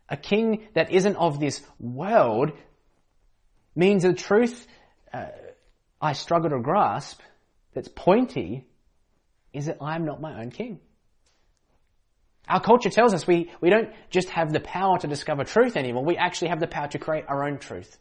a 0.10 0.18
king 0.18 0.68
that 0.74 0.92
isn't 0.92 1.16
of 1.16 1.40
this 1.40 1.62
world, 1.80 2.52
means 3.76 4.04
the 4.04 4.14
truth 4.14 4.68
uh, 5.14 5.28
I 6.02 6.14
struggle 6.14 6.50
to 6.50 6.60
grasp 6.60 7.22
that's 7.74 7.88
pointy 7.88 8.66
is 9.54 9.68
that 9.68 9.78
I'm 9.82 10.06
not 10.06 10.20
my 10.20 10.42
own 10.42 10.52
king. 10.52 10.80
Our 12.48 12.60
culture 12.60 12.90
tells 12.90 13.14
us 13.14 13.26
we, 13.26 13.52
we 13.62 13.70
don't 13.70 13.90
just 14.10 14.30
have 14.30 14.52
the 14.52 14.60
power 14.60 14.98
to 15.00 15.08
discover 15.08 15.44
truth 15.44 15.78
anymore, 15.78 16.04
we 16.04 16.18
actually 16.18 16.50
have 16.50 16.60
the 16.60 16.68
power 16.68 16.88
to 16.90 17.00
create 17.00 17.26
our 17.28 17.48
own 17.48 17.58
truth. 17.58 17.98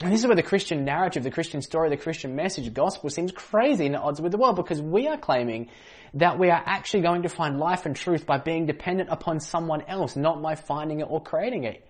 And 0.00 0.12
this 0.12 0.20
is 0.20 0.26
where 0.26 0.34
the 0.34 0.42
Christian 0.42 0.84
narrative, 0.84 1.22
the 1.22 1.30
Christian 1.30 1.62
story, 1.62 1.88
the 1.88 1.96
Christian 1.96 2.34
message, 2.34 2.72
gospel 2.74 3.10
seems 3.10 3.30
crazy 3.30 3.86
and 3.86 3.94
at 3.94 4.02
odds 4.02 4.20
with 4.20 4.32
the 4.32 4.38
world 4.38 4.56
because 4.56 4.82
we 4.82 5.06
are 5.06 5.16
claiming 5.16 5.70
that 6.14 6.36
we 6.38 6.50
are 6.50 6.62
actually 6.66 7.02
going 7.02 7.22
to 7.22 7.28
find 7.28 7.58
life 7.58 7.86
and 7.86 7.94
truth 7.94 8.26
by 8.26 8.38
being 8.38 8.66
dependent 8.66 9.08
upon 9.10 9.38
someone 9.38 9.82
else, 9.82 10.16
not 10.16 10.42
by 10.42 10.56
finding 10.56 10.98
it 11.00 11.06
or 11.08 11.22
creating 11.22 11.62
it. 11.62 11.86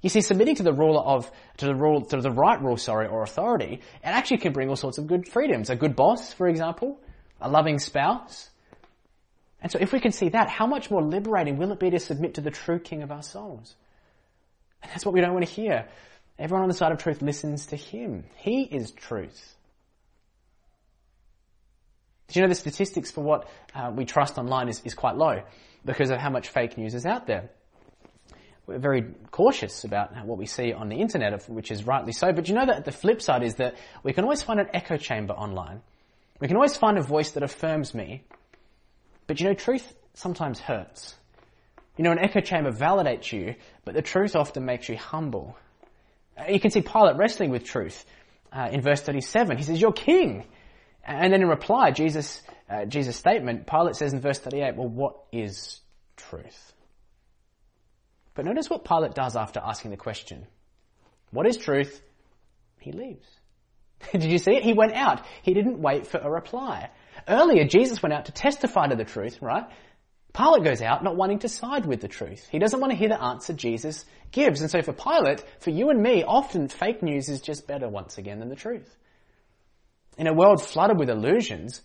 You 0.00 0.08
see, 0.08 0.22
submitting 0.22 0.54
to 0.56 0.62
the 0.62 0.72
rule 0.72 0.98
of, 0.98 1.30
to 1.58 1.66
the 1.66 1.74
rule, 1.74 2.02
to 2.06 2.20
the 2.20 2.30
right 2.30 2.60
rule, 2.62 2.76
sorry, 2.76 3.08
or 3.08 3.22
authority, 3.22 3.74
it 3.74 3.80
actually 4.02 4.38
can 4.38 4.52
bring 4.52 4.70
all 4.70 4.76
sorts 4.76 4.98
of 4.98 5.06
good 5.06 5.28
freedoms. 5.28 5.68
A 5.68 5.76
good 5.76 5.96
boss, 5.96 6.32
for 6.32 6.48
example, 6.48 7.00
a 7.40 7.50
loving 7.50 7.78
spouse. 7.78 8.48
And 9.62 9.72
so 9.72 9.78
if 9.80 9.92
we 9.92 10.00
can 10.00 10.12
see 10.12 10.28
that, 10.30 10.48
how 10.48 10.66
much 10.66 10.90
more 10.90 11.02
liberating 11.02 11.56
will 11.56 11.72
it 11.72 11.80
be 11.80 11.90
to 11.90 11.98
submit 11.98 12.34
to 12.34 12.40
the 12.40 12.50
true 12.50 12.78
King 12.78 13.02
of 13.02 13.10
our 13.10 13.22
souls? 13.22 13.74
And 14.82 14.92
that's 14.92 15.04
what 15.04 15.14
we 15.14 15.20
don't 15.20 15.32
want 15.32 15.46
to 15.46 15.52
hear. 15.52 15.88
Everyone 16.38 16.62
on 16.62 16.68
the 16.68 16.74
side 16.74 16.92
of 16.92 16.98
truth 16.98 17.22
listens 17.22 17.66
to 17.66 17.76
him. 17.76 18.24
He 18.36 18.62
is 18.62 18.90
truth. 18.90 19.54
Do 22.28 22.38
you 22.38 22.42
know 22.42 22.48
the 22.48 22.56
statistics 22.56 23.10
for 23.10 23.22
what 23.22 23.48
uh, 23.74 23.92
we 23.94 24.04
trust 24.04 24.36
online 24.36 24.68
is, 24.68 24.82
is 24.84 24.94
quite 24.94 25.16
low 25.16 25.42
because 25.84 26.10
of 26.10 26.18
how 26.18 26.30
much 26.30 26.48
fake 26.48 26.76
news 26.76 26.94
is 26.94 27.06
out 27.06 27.26
there? 27.26 27.50
We're 28.66 28.78
very 28.78 29.02
cautious 29.30 29.84
about 29.84 30.26
what 30.26 30.38
we 30.38 30.46
see 30.46 30.72
on 30.72 30.88
the 30.88 30.96
internet, 30.96 31.48
which 31.48 31.70
is 31.70 31.86
rightly 31.86 32.12
so. 32.12 32.32
But 32.32 32.48
you 32.48 32.54
know 32.54 32.66
that 32.66 32.84
the 32.84 32.90
flip 32.90 33.22
side 33.22 33.44
is 33.44 33.54
that 33.56 33.76
we 34.02 34.12
can 34.12 34.24
always 34.24 34.42
find 34.42 34.58
an 34.58 34.66
echo 34.74 34.96
chamber 34.96 35.34
online. 35.34 35.82
We 36.40 36.48
can 36.48 36.56
always 36.56 36.76
find 36.76 36.98
a 36.98 37.02
voice 37.02 37.30
that 37.32 37.44
affirms 37.44 37.94
me. 37.94 38.24
But 39.26 39.40
you 39.40 39.46
know, 39.46 39.54
truth 39.54 39.94
sometimes 40.14 40.58
hurts. 40.58 41.14
You 41.96 42.04
know, 42.04 42.12
an 42.12 42.18
echo 42.18 42.40
chamber 42.40 42.72
validates 42.72 43.32
you, 43.32 43.54
but 43.84 43.94
the 43.94 44.02
truth 44.02 44.36
often 44.36 44.64
makes 44.64 44.88
you 44.88 44.96
humble. 44.96 45.56
Uh, 46.38 46.50
you 46.50 46.60
can 46.60 46.70
see 46.70 46.82
Pilate 46.82 47.16
wrestling 47.16 47.50
with 47.50 47.64
truth 47.64 48.04
uh, 48.52 48.68
in 48.70 48.82
verse 48.82 49.00
37. 49.00 49.56
He 49.56 49.62
says, 49.62 49.80
"You're 49.80 49.92
king," 49.92 50.44
and 51.04 51.32
then 51.32 51.42
in 51.42 51.48
reply, 51.48 51.90
Jesus, 51.90 52.42
uh, 52.68 52.84
Jesus' 52.84 53.16
statement, 53.16 53.66
Pilate 53.66 53.96
says 53.96 54.12
in 54.12 54.20
verse 54.20 54.38
38, 54.38 54.76
"Well, 54.76 54.88
what 54.88 55.16
is 55.32 55.80
truth?" 56.16 56.72
But 58.34 58.44
notice 58.44 58.68
what 58.68 58.84
Pilate 58.84 59.14
does 59.14 59.34
after 59.34 59.60
asking 59.64 59.90
the 59.90 59.96
question. 59.96 60.46
What 61.30 61.46
is 61.46 61.56
truth? 61.56 62.02
He 62.78 62.92
leaves. 62.92 63.26
Did 64.12 64.24
you 64.24 64.38
see 64.38 64.52
it? 64.52 64.62
He 64.62 64.74
went 64.74 64.92
out. 64.92 65.24
He 65.42 65.54
didn't 65.54 65.80
wait 65.80 66.06
for 66.06 66.18
a 66.18 66.30
reply. 66.30 66.90
Earlier, 67.28 67.64
Jesus 67.64 68.02
went 68.02 68.12
out 68.12 68.26
to 68.26 68.32
testify 68.32 68.88
to 68.88 68.96
the 68.96 69.04
truth, 69.04 69.42
right? 69.42 69.64
Pilate 70.32 70.64
goes 70.64 70.82
out 70.82 71.02
not 71.02 71.16
wanting 71.16 71.38
to 71.40 71.48
side 71.48 71.86
with 71.86 72.00
the 72.00 72.08
truth. 72.08 72.46
He 72.50 72.58
doesn't 72.58 72.78
want 72.78 72.92
to 72.92 72.98
hear 72.98 73.08
the 73.08 73.22
answer 73.22 73.52
Jesus 73.52 74.04
gives. 74.30 74.60
And 74.60 74.70
so 74.70 74.82
for 74.82 74.92
Pilate, 74.92 75.42
for 75.60 75.70
you 75.70 75.88
and 75.90 76.02
me, 76.02 76.24
often 76.24 76.68
fake 76.68 77.02
news 77.02 77.28
is 77.28 77.40
just 77.40 77.66
better 77.66 77.88
once 77.88 78.18
again 78.18 78.38
than 78.38 78.50
the 78.50 78.56
truth. 78.56 78.94
In 80.18 80.26
a 80.26 80.34
world 80.34 80.62
flooded 80.62 80.98
with 80.98 81.08
illusions, 81.08 81.80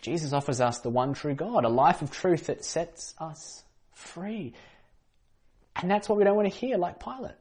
Jesus 0.00 0.32
offers 0.32 0.60
us 0.60 0.80
the 0.80 0.90
one 0.90 1.12
true 1.12 1.34
God, 1.34 1.64
a 1.64 1.68
life 1.68 2.00
of 2.02 2.10
truth 2.10 2.46
that 2.46 2.64
sets 2.64 3.14
us 3.18 3.62
free. 3.92 4.54
And 5.76 5.90
that's 5.90 6.08
what 6.08 6.18
we 6.18 6.24
don't 6.24 6.36
want 6.36 6.50
to 6.50 6.58
hear, 6.58 6.76
like 6.76 6.98
Pilate. 7.02 7.36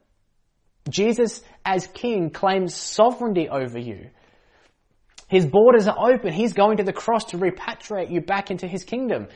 Jesus, 0.90 1.42
as 1.64 1.88
king, 1.88 2.30
claims 2.30 2.76
sovereignty 2.76 3.48
over 3.50 3.80
you. 3.80 4.10
His 5.30 5.46
borders 5.46 5.88
are 5.88 6.12
open. 6.12 6.34
He's 6.34 6.54
going 6.54 6.78
to 6.78 6.84
the 6.84 6.92
cross 6.92 7.26
to 7.26 7.38
repatriate 7.38 8.12
you 8.12 8.20
back 8.20 8.50
into 8.50 8.68
his 8.68 8.84
kingdom. 8.84 9.28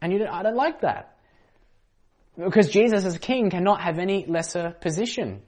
And 0.00 0.12
you 0.12 0.20
don't, 0.20 0.28
I 0.28 0.44
don't 0.44 0.56
like 0.56 0.82
that. 0.82 1.16
Because 2.38 2.68
Jesus 2.68 3.04
as 3.04 3.18
king 3.18 3.50
cannot 3.50 3.80
have 3.80 3.98
any 3.98 4.24
lesser 4.26 4.76
position. 4.80 5.42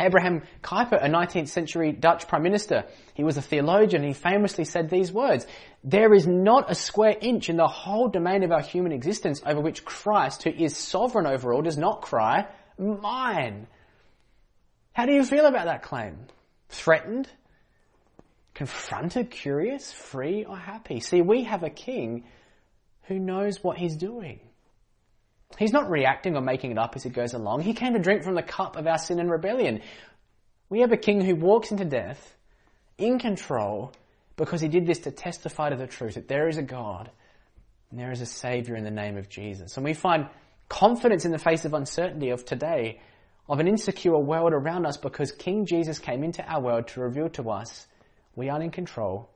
Abraham 0.00 0.42
Kuyper, 0.62 0.98
a 1.00 1.08
19th 1.08 1.48
century 1.48 1.92
Dutch 1.92 2.26
prime 2.26 2.42
minister, 2.42 2.84
he 3.14 3.22
was 3.22 3.36
a 3.36 3.42
theologian 3.42 4.02
he 4.02 4.14
famously 4.14 4.64
said 4.64 4.90
these 4.90 5.12
words, 5.12 5.46
there 5.84 6.12
is 6.12 6.26
not 6.26 6.70
a 6.70 6.74
square 6.74 7.14
inch 7.20 7.50
in 7.50 7.56
the 7.56 7.68
whole 7.68 8.08
domain 8.08 8.42
of 8.42 8.50
our 8.50 8.62
human 8.62 8.90
existence 8.90 9.42
over 9.46 9.60
which 9.60 9.84
Christ, 9.84 10.42
who 10.42 10.50
is 10.50 10.76
sovereign 10.76 11.26
over 11.26 11.52
all, 11.52 11.62
does 11.62 11.78
not 11.78 12.02
cry, 12.02 12.48
mine. 12.78 13.68
How 14.92 15.06
do 15.06 15.12
you 15.12 15.24
feel 15.24 15.46
about 15.46 15.66
that 15.66 15.82
claim? 15.82 16.16
Threatened? 16.70 17.28
Confronted? 18.60 19.30
Curious? 19.30 19.90
Free 19.90 20.44
or 20.44 20.54
happy? 20.54 21.00
See, 21.00 21.22
we 21.22 21.44
have 21.44 21.62
a 21.62 21.70
king 21.70 22.24
who 23.04 23.18
knows 23.18 23.64
what 23.64 23.78
he's 23.78 23.96
doing. 23.96 24.38
He's 25.58 25.72
not 25.72 25.88
reacting 25.88 26.36
or 26.36 26.42
making 26.42 26.72
it 26.72 26.76
up 26.76 26.92
as 26.94 27.02
he 27.02 27.08
goes 27.08 27.32
along. 27.32 27.62
He 27.62 27.72
came 27.72 27.94
to 27.94 27.98
drink 27.98 28.22
from 28.22 28.34
the 28.34 28.42
cup 28.42 28.76
of 28.76 28.86
our 28.86 28.98
sin 28.98 29.18
and 29.18 29.30
rebellion. 29.30 29.80
We 30.68 30.80
have 30.80 30.92
a 30.92 30.98
king 30.98 31.22
who 31.22 31.36
walks 31.36 31.70
into 31.70 31.86
death 31.86 32.36
in 32.98 33.18
control 33.18 33.94
because 34.36 34.60
he 34.60 34.68
did 34.68 34.86
this 34.86 34.98
to 34.98 35.10
testify 35.10 35.70
to 35.70 35.76
the 35.76 35.86
truth 35.86 36.16
that 36.16 36.28
there 36.28 36.46
is 36.46 36.58
a 36.58 36.62
God 36.62 37.10
and 37.90 37.98
there 37.98 38.12
is 38.12 38.20
a 38.20 38.26
Savior 38.26 38.76
in 38.76 38.84
the 38.84 38.90
name 38.90 39.16
of 39.16 39.30
Jesus. 39.30 39.78
And 39.78 39.86
we 39.86 39.94
find 39.94 40.28
confidence 40.68 41.24
in 41.24 41.32
the 41.32 41.38
face 41.38 41.64
of 41.64 41.72
uncertainty 41.72 42.28
of 42.28 42.44
today, 42.44 43.00
of 43.48 43.58
an 43.58 43.68
insecure 43.68 44.18
world 44.18 44.52
around 44.52 44.84
us 44.84 44.98
because 44.98 45.32
King 45.32 45.64
Jesus 45.64 45.98
came 45.98 46.22
into 46.22 46.44
our 46.44 46.60
world 46.60 46.88
to 46.88 47.00
reveal 47.00 47.30
to 47.30 47.48
us 47.48 47.86
we 48.34 48.48
are 48.48 48.60
in 48.60 48.70
control 48.70 49.30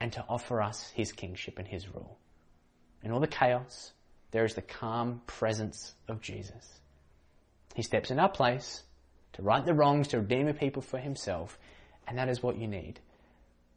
and 0.00 0.12
to 0.12 0.24
offer 0.28 0.60
us 0.62 0.90
his 0.94 1.12
kingship 1.12 1.58
and 1.58 1.68
his 1.68 1.88
rule. 1.88 2.18
In 3.02 3.12
all 3.12 3.20
the 3.20 3.26
chaos, 3.26 3.92
there 4.30 4.44
is 4.44 4.54
the 4.54 4.62
calm 4.62 5.22
presence 5.26 5.94
of 6.08 6.20
Jesus. 6.20 6.80
He 7.74 7.82
steps 7.82 8.10
in 8.10 8.18
our 8.18 8.28
place 8.28 8.82
to 9.34 9.42
right 9.42 9.64
the 9.64 9.74
wrongs, 9.74 10.08
to 10.08 10.18
redeem 10.18 10.48
a 10.48 10.54
people 10.54 10.82
for 10.82 10.98
himself, 10.98 11.58
and 12.06 12.18
that 12.18 12.28
is 12.28 12.42
what 12.42 12.58
you 12.58 12.66
need. 12.66 13.00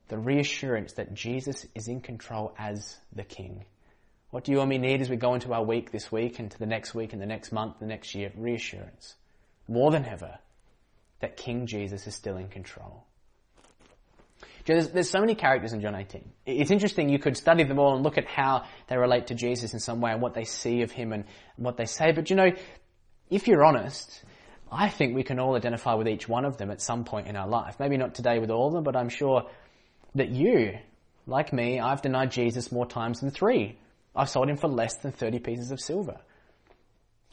The 0.08 0.18
reassurance 0.18 0.94
that 0.94 1.14
Jesus 1.14 1.66
is 1.74 1.88
in 1.88 2.02
control 2.02 2.54
as 2.58 2.98
the 3.14 3.24
King. 3.24 3.66
What 4.32 4.44
do 4.44 4.52
you 4.52 4.60
and 4.60 4.70
me 4.70 4.78
need 4.78 5.02
as 5.02 5.10
we 5.10 5.16
go 5.16 5.34
into 5.34 5.54
our 5.54 5.64
week 5.64 5.92
this 5.92 6.12
week 6.12 6.40
and 6.40 6.52
to 6.52 6.60
the 6.60 6.66
next 6.66 6.94
week 6.94 7.14
and 7.14 7.22
the 7.22 7.26
next 7.26 7.52
month, 7.52 7.80
the 7.80 7.86
next 7.86 8.14
year? 8.14 8.32
Reassurance. 8.36 9.16
More 9.68 9.92
than 9.92 10.06
ever, 10.06 10.38
that 11.22 11.38
King 11.38 11.66
Jesus 11.66 12.06
is 12.06 12.16
still 12.16 12.38
in 12.38 12.50
control. 12.50 13.06
There's, 14.66 14.90
there's 14.90 15.10
so 15.10 15.20
many 15.20 15.36
characters 15.36 15.74
in 15.74 15.82
John 15.82 15.96
18. 15.96 16.28
It's 16.46 16.72
interesting, 16.72 17.10
you 17.10 17.20
could 17.20 17.38
study 17.38 17.64
them 17.64 17.78
all 17.78 17.96
and 17.96 18.04
look 18.04 18.18
at 18.18 18.26
how 18.26 18.64
they 18.88 18.98
relate 18.98 19.28
to 19.28 19.36
Jesus 19.36 19.74
in 19.74 19.80
some 19.80 20.02
way 20.02 20.12
and 20.12 20.22
what 20.22 20.34
they 20.34 20.44
see 20.44 20.82
of 20.82 20.92
him 20.92 21.14
and 21.14 21.26
what 21.58 21.78
they 21.78 21.86
say. 21.86 22.12
But 22.12 22.30
you 22.32 22.36
know, 22.36 22.52
if 23.30 23.48
you're 23.48 23.64
honest, 23.64 24.24
I 24.72 24.90
think 24.90 25.16
we 25.16 25.24
can 25.24 25.40
all 25.40 25.56
identify 25.56 25.94
with 25.94 26.08
each 26.08 26.28
one 26.28 26.46
of 26.46 26.58
them 26.58 26.72
at 26.72 26.82
some 26.82 27.04
point 27.06 27.28
in 27.28 27.36
our 27.36 27.48
life. 27.48 27.76
Maybe 27.80 27.98
not 27.98 28.16
today 28.16 28.40
with 28.40 28.50
all 28.50 28.68
of 28.68 28.74
them, 28.74 28.84
but 28.84 28.96
I'm 28.96 29.10
sure 29.10 29.44
that 30.16 30.30
you, 30.30 30.80
like 31.28 31.54
me, 31.54 31.80
I've 31.80 32.02
denied 32.02 32.32
Jesus 32.32 32.72
more 32.72 32.88
times 32.88 33.20
than 33.20 33.30
three. 33.30 33.78
I've 34.16 34.30
sold 34.30 34.50
him 34.50 34.58
for 34.58 34.68
less 34.68 34.96
than 34.96 35.12
30 35.12 35.40
pieces 35.40 35.72
of 35.72 35.80
silver. 35.80 36.18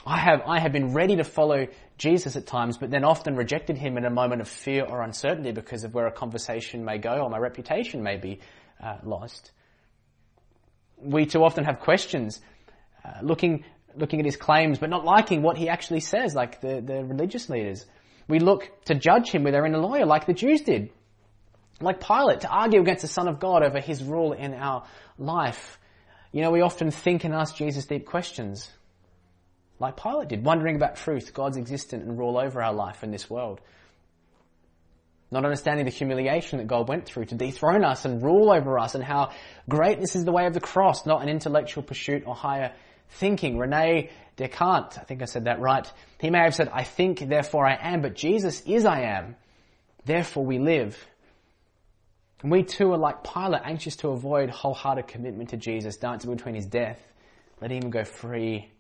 I 0.05 0.19
have, 0.19 0.43
I 0.47 0.59
have 0.59 0.73
been 0.73 0.95
ready 0.95 1.17
to 1.17 1.25
follow 1.25 1.69
Jesus 1.97 2.35
at 2.35 2.47
times, 2.47 2.77
but 2.79 2.91
then 2.91 3.05
often 3.05 3.37
rejected 3.37 3.79
him 3.79 3.97
in 3.97 4.05
a 4.05 4.11
moment 4.11 4.41
of 4.41 4.49
fear 4.49 4.85
or 4.85 5.03
uncertainty 5.03 5.53
because 5.53 5.85
of 5.85 5.95
where 5.95 6.07
a 6.07 6.13
conversation 6.13 6.85
may 6.85 6.99
go 6.99 7.19
or 7.19 7.31
my 7.31 7.39
reputation 7.39 8.03
may 8.03 8.17
be 8.17 8.41
uh, 8.83 8.97
lost. 9.05 9.53
We 10.99 11.27
too 11.27 11.45
often 11.45 11.65
have 11.65 11.79
questions, 11.79 12.41
uh, 13.05 13.21
looking, 13.23 13.65
looking 13.95 14.19
at 14.19 14.27
his 14.27 14.37
claims, 14.37 14.79
but 14.79 14.91
not 14.91 15.05
liking 15.05 15.43
what 15.43 15.57
he 15.57 15.69
actually 15.69 16.01
says, 16.01 16.35
like 16.35 16.61
the, 16.61 16.81
the 16.81 17.05
religious 17.05 17.49
leaders. 17.49 17.87
We 18.27 18.41
look 18.41 18.71
to 18.87 18.95
judge 18.95 19.31
him 19.31 19.45
with 19.45 19.55
our 19.55 19.67
inner 19.67 19.79
lawyer, 19.79 20.07
like 20.07 20.27
the 20.27 20.35
Jews 20.35 20.63
did. 20.63 20.91
Like 21.81 22.01
Pilate, 22.01 22.41
to 22.41 22.49
argue 22.49 22.81
against 22.81 23.03
the 23.03 23.09
Son 23.09 23.29
of 23.29 23.39
God 23.39 23.63
over 23.63 23.81
his 23.81 24.03
rule 24.03 24.33
in 24.33 24.55
our 24.55 24.85
life. 25.19 25.79
You 26.33 26.43
know, 26.43 26.51
we 26.51 26.61
often 26.61 26.91
think 26.91 27.25
and 27.25 27.35
ask 27.35 27.57
Jesus 27.57 27.87
deep 27.87 28.07
questions 28.07 28.69
like 29.83 30.01
Pilate 30.01 30.29
did, 30.29 30.45
wondering 30.45 30.77
about 30.77 30.97
truth, 30.97 31.35
God's 31.35 31.57
existence 31.57 32.05
and 32.05 32.19
rule 32.19 32.39
over 32.39 32.63
our 32.63 32.73
life 32.73 33.03
in 33.03 33.11
this 33.11 33.29
world. 33.29 33.61
Not 35.31 35.45
understanding 35.45 35.85
the 35.85 35.91
humiliation 35.91 36.59
that 36.59 36.69
God 36.69 36.89
went 36.89 37.05
through 37.05 37.25
to 37.27 37.35
dethrone 37.35 37.85
us 37.85 38.05
and 38.05 38.23
rule 38.23 38.51
over 38.53 38.79
us 38.79 38.95
and 38.95 39.03
how 39.03 39.33
greatness 39.69 40.15
is 40.15 40.25
the 40.25 40.33
way 40.33 40.47
of 40.47 40.55
the 40.55 40.61
cross, 40.61 41.05
not 41.05 41.23
an 41.23 41.29
intellectual 41.29 41.83
pursuit 41.83 42.23
or 42.27 42.35
higher 42.35 42.73
thinking. 43.11 43.59
Rene 43.59 44.11
Descartes, 44.37 44.99
I 44.99 45.03
think 45.03 45.21
I 45.21 45.25
said 45.25 45.45
that 45.45 45.61
right, 45.61 45.91
he 46.21 46.31
may 46.31 46.39
have 46.39 46.55
said, 46.55 46.71
I 46.73 46.85
think, 46.85 47.19
therefore 47.19 47.67
I 47.67 47.77
am, 47.81 48.03
but 48.03 48.15
Jesus 48.15 48.61
is 48.63 48.85
I 48.85 49.01
am. 49.01 49.37
Therefore 50.05 50.45
we 50.45 50.59
live. 50.59 50.97
And 52.43 52.53
we 52.53 52.63
too 52.63 52.93
are 52.93 52.99
like 52.99 53.25
Pilate, 53.25 53.63
anxious 53.65 53.97
to 53.97 54.09
avoid 54.09 54.51
wholehearted 54.51 55.09
commitment 55.09 55.51
to 55.51 55.57
Jesus, 55.57 55.97
dancing 55.97 56.35
between 56.35 56.55
his 56.55 56.67
death, 56.67 57.01
letting 57.61 57.83
him 57.83 57.91
go 57.91 58.05
free 58.05 58.71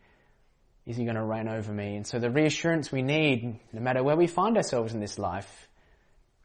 is 0.86 0.96
he 0.96 1.04
going 1.04 1.16
to 1.16 1.22
reign 1.22 1.48
over 1.48 1.72
me? 1.72 1.96
And 1.96 2.06
so 2.06 2.18
the 2.18 2.30
reassurance 2.30 2.90
we 2.90 3.02
need, 3.02 3.60
no 3.72 3.80
matter 3.80 4.02
where 4.02 4.16
we 4.16 4.26
find 4.26 4.56
ourselves 4.56 4.92
in 4.94 5.00
this 5.00 5.18
life, 5.18 5.68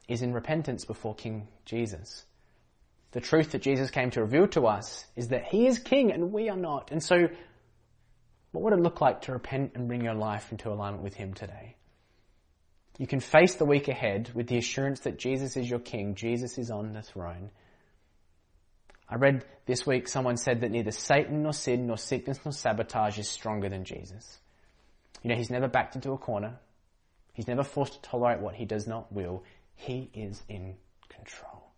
is 0.08 0.22
in 0.22 0.34
repentance 0.34 0.86
before 0.86 1.16
King 1.16 1.48
Jesus. 1.66 2.24
the 3.12 3.22
truth 3.22 3.52
that 3.52 3.62
Jesus 3.62 3.90
came 3.90 4.12
to 4.12 4.22
reveal 4.22 4.48
to 4.50 4.68
us 4.68 5.06
is 5.16 5.30
that 5.30 5.46
He 5.46 5.66
is 5.66 5.80
King 5.80 6.12
and 6.12 6.32
we 6.32 6.50
are 6.50 6.58
not. 6.58 6.92
And 6.92 7.02
so, 7.02 7.30
what 8.52 8.64
would 8.64 8.74
it 8.74 8.82
look 8.82 9.02
like 9.02 9.22
to 9.24 9.32
repent 9.32 9.72
and 9.76 9.88
bring 9.88 10.04
your 10.04 10.14
life 10.14 10.52
into 10.52 10.70
alignment 10.70 11.04
with 11.04 11.16
Him 11.16 11.34
today? 11.34 11.76
You 12.98 13.08
can 13.08 13.20
face 13.20 13.56
the 13.56 13.66
week 13.66 13.88
ahead 13.88 14.32
with 14.34 14.48
the 14.48 14.58
assurance 14.58 15.02
that 15.02 15.18
Jesus 15.18 15.58
is 15.58 15.70
your 15.70 15.80
King, 15.80 16.16
Jesus 16.16 16.58
is 16.58 16.70
on 16.70 16.94
the 16.94 17.02
throne. 17.02 17.50
I 19.10 19.16
read 19.16 19.46
this 19.66 19.86
week 19.86 20.08
someone 20.08 20.38
said 20.38 20.62
that 20.62 20.72
neither 20.72 20.92
Satan 20.92 21.44
nor 21.44 21.54
sin 21.54 21.88
nor 21.88 21.98
sickness 21.98 22.40
nor 22.44 22.52
sabotage 22.52 23.18
is 23.18 23.30
stronger 23.30 23.70
than 23.70 23.86
Jesus. 23.86 24.40
You 25.24 25.30
know, 25.30 25.36
he's 25.36 25.50
never 25.50 25.68
backed 25.68 25.96
into 25.96 26.12
a 26.12 26.18
corner. 26.18 26.60
He's 27.34 27.48
never 27.48 27.64
forced 27.64 27.94
to 27.94 28.02
tolerate 28.02 28.42
what 28.42 28.56
he 28.56 28.66
does 28.66 28.88
not 28.88 29.12
will. 29.12 29.44
He 29.76 30.10
is 30.14 30.42
in 30.50 30.76
control. 31.10 31.72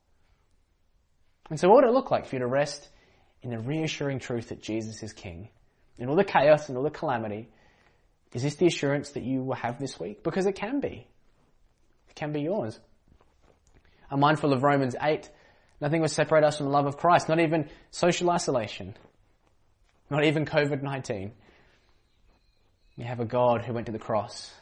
And 1.49 1.59
so 1.59 1.67
what 1.67 1.77
would 1.83 1.89
it 1.89 1.93
look 1.93 2.11
like 2.11 2.27
for 2.27 2.35
you 2.35 2.39
to 2.39 2.47
rest 2.47 2.87
in 3.41 3.49
the 3.49 3.59
reassuring 3.59 4.19
truth 4.19 4.49
that 4.49 4.61
Jesus 4.61 5.03
is 5.03 5.13
King? 5.13 5.49
In 5.97 6.07
all 6.07 6.15
the 6.15 6.23
chaos 6.23 6.69
and 6.69 6.77
all 6.77 6.83
the 6.83 6.89
calamity, 6.89 7.49
is 8.33 8.43
this 8.43 8.55
the 8.55 8.67
assurance 8.67 9.11
that 9.11 9.23
you 9.23 9.43
will 9.43 9.55
have 9.55 9.79
this 9.79 9.99
week? 9.99 10.23
Because 10.23 10.45
it 10.45 10.53
can 10.53 10.79
be. 10.79 11.07
It 12.09 12.15
can 12.15 12.31
be 12.31 12.41
yours. 12.41 12.79
I'm 14.09 14.19
mindful 14.19 14.53
of 14.53 14.63
Romans 14.63 14.95
8. 15.01 15.29
Nothing 15.81 16.01
will 16.01 16.09
separate 16.09 16.43
us 16.43 16.57
from 16.57 16.67
the 16.67 16.71
love 16.71 16.85
of 16.85 16.97
Christ, 16.97 17.29
not 17.29 17.39
even 17.39 17.69
social 17.91 18.29
isolation, 18.29 18.95
not 20.09 20.25
even 20.25 20.45
COVID-19. 20.45 21.31
We 22.97 23.03
have 23.05 23.19
a 23.19 23.25
God 23.25 23.63
who 23.63 23.73
went 23.73 23.85
to 23.85 23.93
the 23.93 23.99
cross 23.99 24.53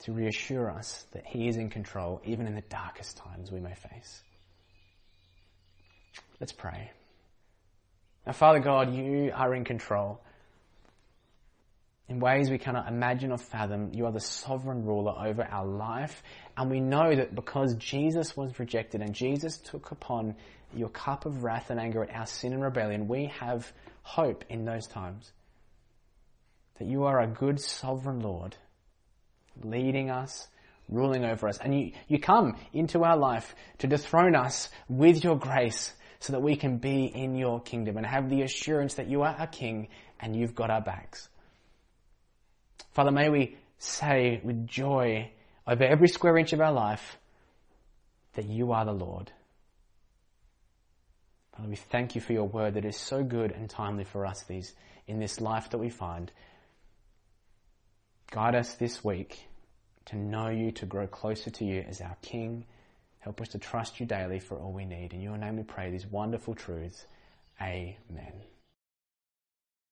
to 0.00 0.12
reassure 0.12 0.70
us 0.70 1.06
that 1.12 1.24
He 1.24 1.46
is 1.46 1.56
in 1.56 1.70
control 1.70 2.20
even 2.24 2.46
in 2.46 2.54
the 2.54 2.62
darkest 2.62 3.16
times 3.16 3.52
we 3.52 3.60
may 3.60 3.74
face. 3.74 4.22
Let's 6.40 6.52
pray. 6.52 6.90
Now, 8.26 8.32
Father 8.32 8.58
God, 8.58 8.92
you 8.92 9.30
are 9.34 9.54
in 9.54 9.64
control. 9.64 10.20
In 12.08 12.20
ways 12.20 12.50
we 12.50 12.58
cannot 12.58 12.86
imagine 12.86 13.32
or 13.32 13.38
fathom, 13.38 13.90
you 13.94 14.04
are 14.04 14.12
the 14.12 14.20
sovereign 14.20 14.84
ruler 14.84 15.14
over 15.18 15.42
our 15.42 15.64
life. 15.64 16.22
And 16.56 16.70
we 16.70 16.80
know 16.80 17.14
that 17.14 17.34
because 17.34 17.74
Jesus 17.76 18.36
was 18.36 18.58
rejected 18.58 19.00
and 19.00 19.14
Jesus 19.14 19.56
took 19.56 19.90
upon 19.90 20.36
your 20.74 20.90
cup 20.90 21.24
of 21.24 21.42
wrath 21.42 21.70
and 21.70 21.80
anger 21.80 22.02
at 22.02 22.14
our 22.14 22.26
sin 22.26 22.52
and 22.52 22.62
rebellion, 22.62 23.08
we 23.08 23.26
have 23.40 23.72
hope 24.02 24.44
in 24.50 24.66
those 24.66 24.86
times. 24.86 25.32
That 26.78 26.88
you 26.88 27.04
are 27.04 27.20
a 27.20 27.26
good 27.26 27.58
sovereign 27.58 28.20
Lord, 28.20 28.54
leading 29.62 30.10
us, 30.10 30.48
ruling 30.90 31.24
over 31.24 31.48
us. 31.48 31.56
And 31.56 31.74
you, 31.74 31.92
you 32.06 32.18
come 32.18 32.56
into 32.74 33.02
our 33.02 33.16
life 33.16 33.54
to 33.78 33.86
dethrone 33.86 34.36
us 34.36 34.68
with 34.88 35.24
your 35.24 35.38
grace 35.38 35.94
so 36.18 36.32
that 36.34 36.42
we 36.42 36.56
can 36.56 36.76
be 36.78 37.04
in 37.06 37.34
your 37.34 37.60
kingdom 37.60 37.96
and 37.96 38.04
have 38.04 38.28
the 38.28 38.42
assurance 38.42 38.94
that 38.94 39.08
you 39.08 39.22
are 39.22 39.34
our 39.38 39.46
king 39.46 39.88
and 40.20 40.36
you've 40.36 40.54
got 40.54 40.70
our 40.70 40.82
backs. 40.82 41.28
Father, 42.94 43.10
may 43.10 43.28
we 43.28 43.56
say 43.78 44.40
with 44.42 44.66
joy 44.66 45.30
over 45.66 45.84
every 45.84 46.08
square 46.08 46.38
inch 46.38 46.52
of 46.52 46.60
our 46.60 46.72
life 46.72 47.18
that 48.34 48.46
you 48.46 48.72
are 48.72 48.84
the 48.84 48.92
Lord. 48.92 49.30
Father, 51.56 51.68
we 51.68 51.76
thank 51.76 52.14
you 52.14 52.20
for 52.20 52.32
your 52.32 52.48
word 52.48 52.74
that 52.74 52.84
is 52.84 52.96
so 52.96 53.22
good 53.22 53.52
and 53.52 53.68
timely 53.68 54.04
for 54.04 54.26
us 54.26 54.42
these, 54.44 54.72
in 55.06 55.18
this 55.20 55.40
life 55.40 55.70
that 55.70 55.78
we 55.78 55.90
find. 55.90 56.32
Guide 58.30 58.54
us 58.54 58.74
this 58.74 59.04
week 59.04 59.38
to 60.06 60.16
know 60.16 60.48
you, 60.48 60.72
to 60.72 60.86
grow 60.86 61.06
closer 61.06 61.50
to 61.50 61.64
you 61.64 61.84
as 61.88 62.00
our 62.00 62.16
King 62.22 62.64
Help 63.24 63.40
us 63.40 63.48
to 63.48 63.58
trust 63.58 64.00
you 64.00 64.04
daily 64.04 64.38
for 64.38 64.58
all 64.58 64.70
we 64.70 64.84
need. 64.84 65.14
In 65.14 65.22
your 65.22 65.38
name 65.38 65.56
we 65.56 65.62
pray 65.62 65.90
these 65.90 66.06
wonderful 66.06 66.54
truths. 66.54 67.06
Amen. 67.58 68.34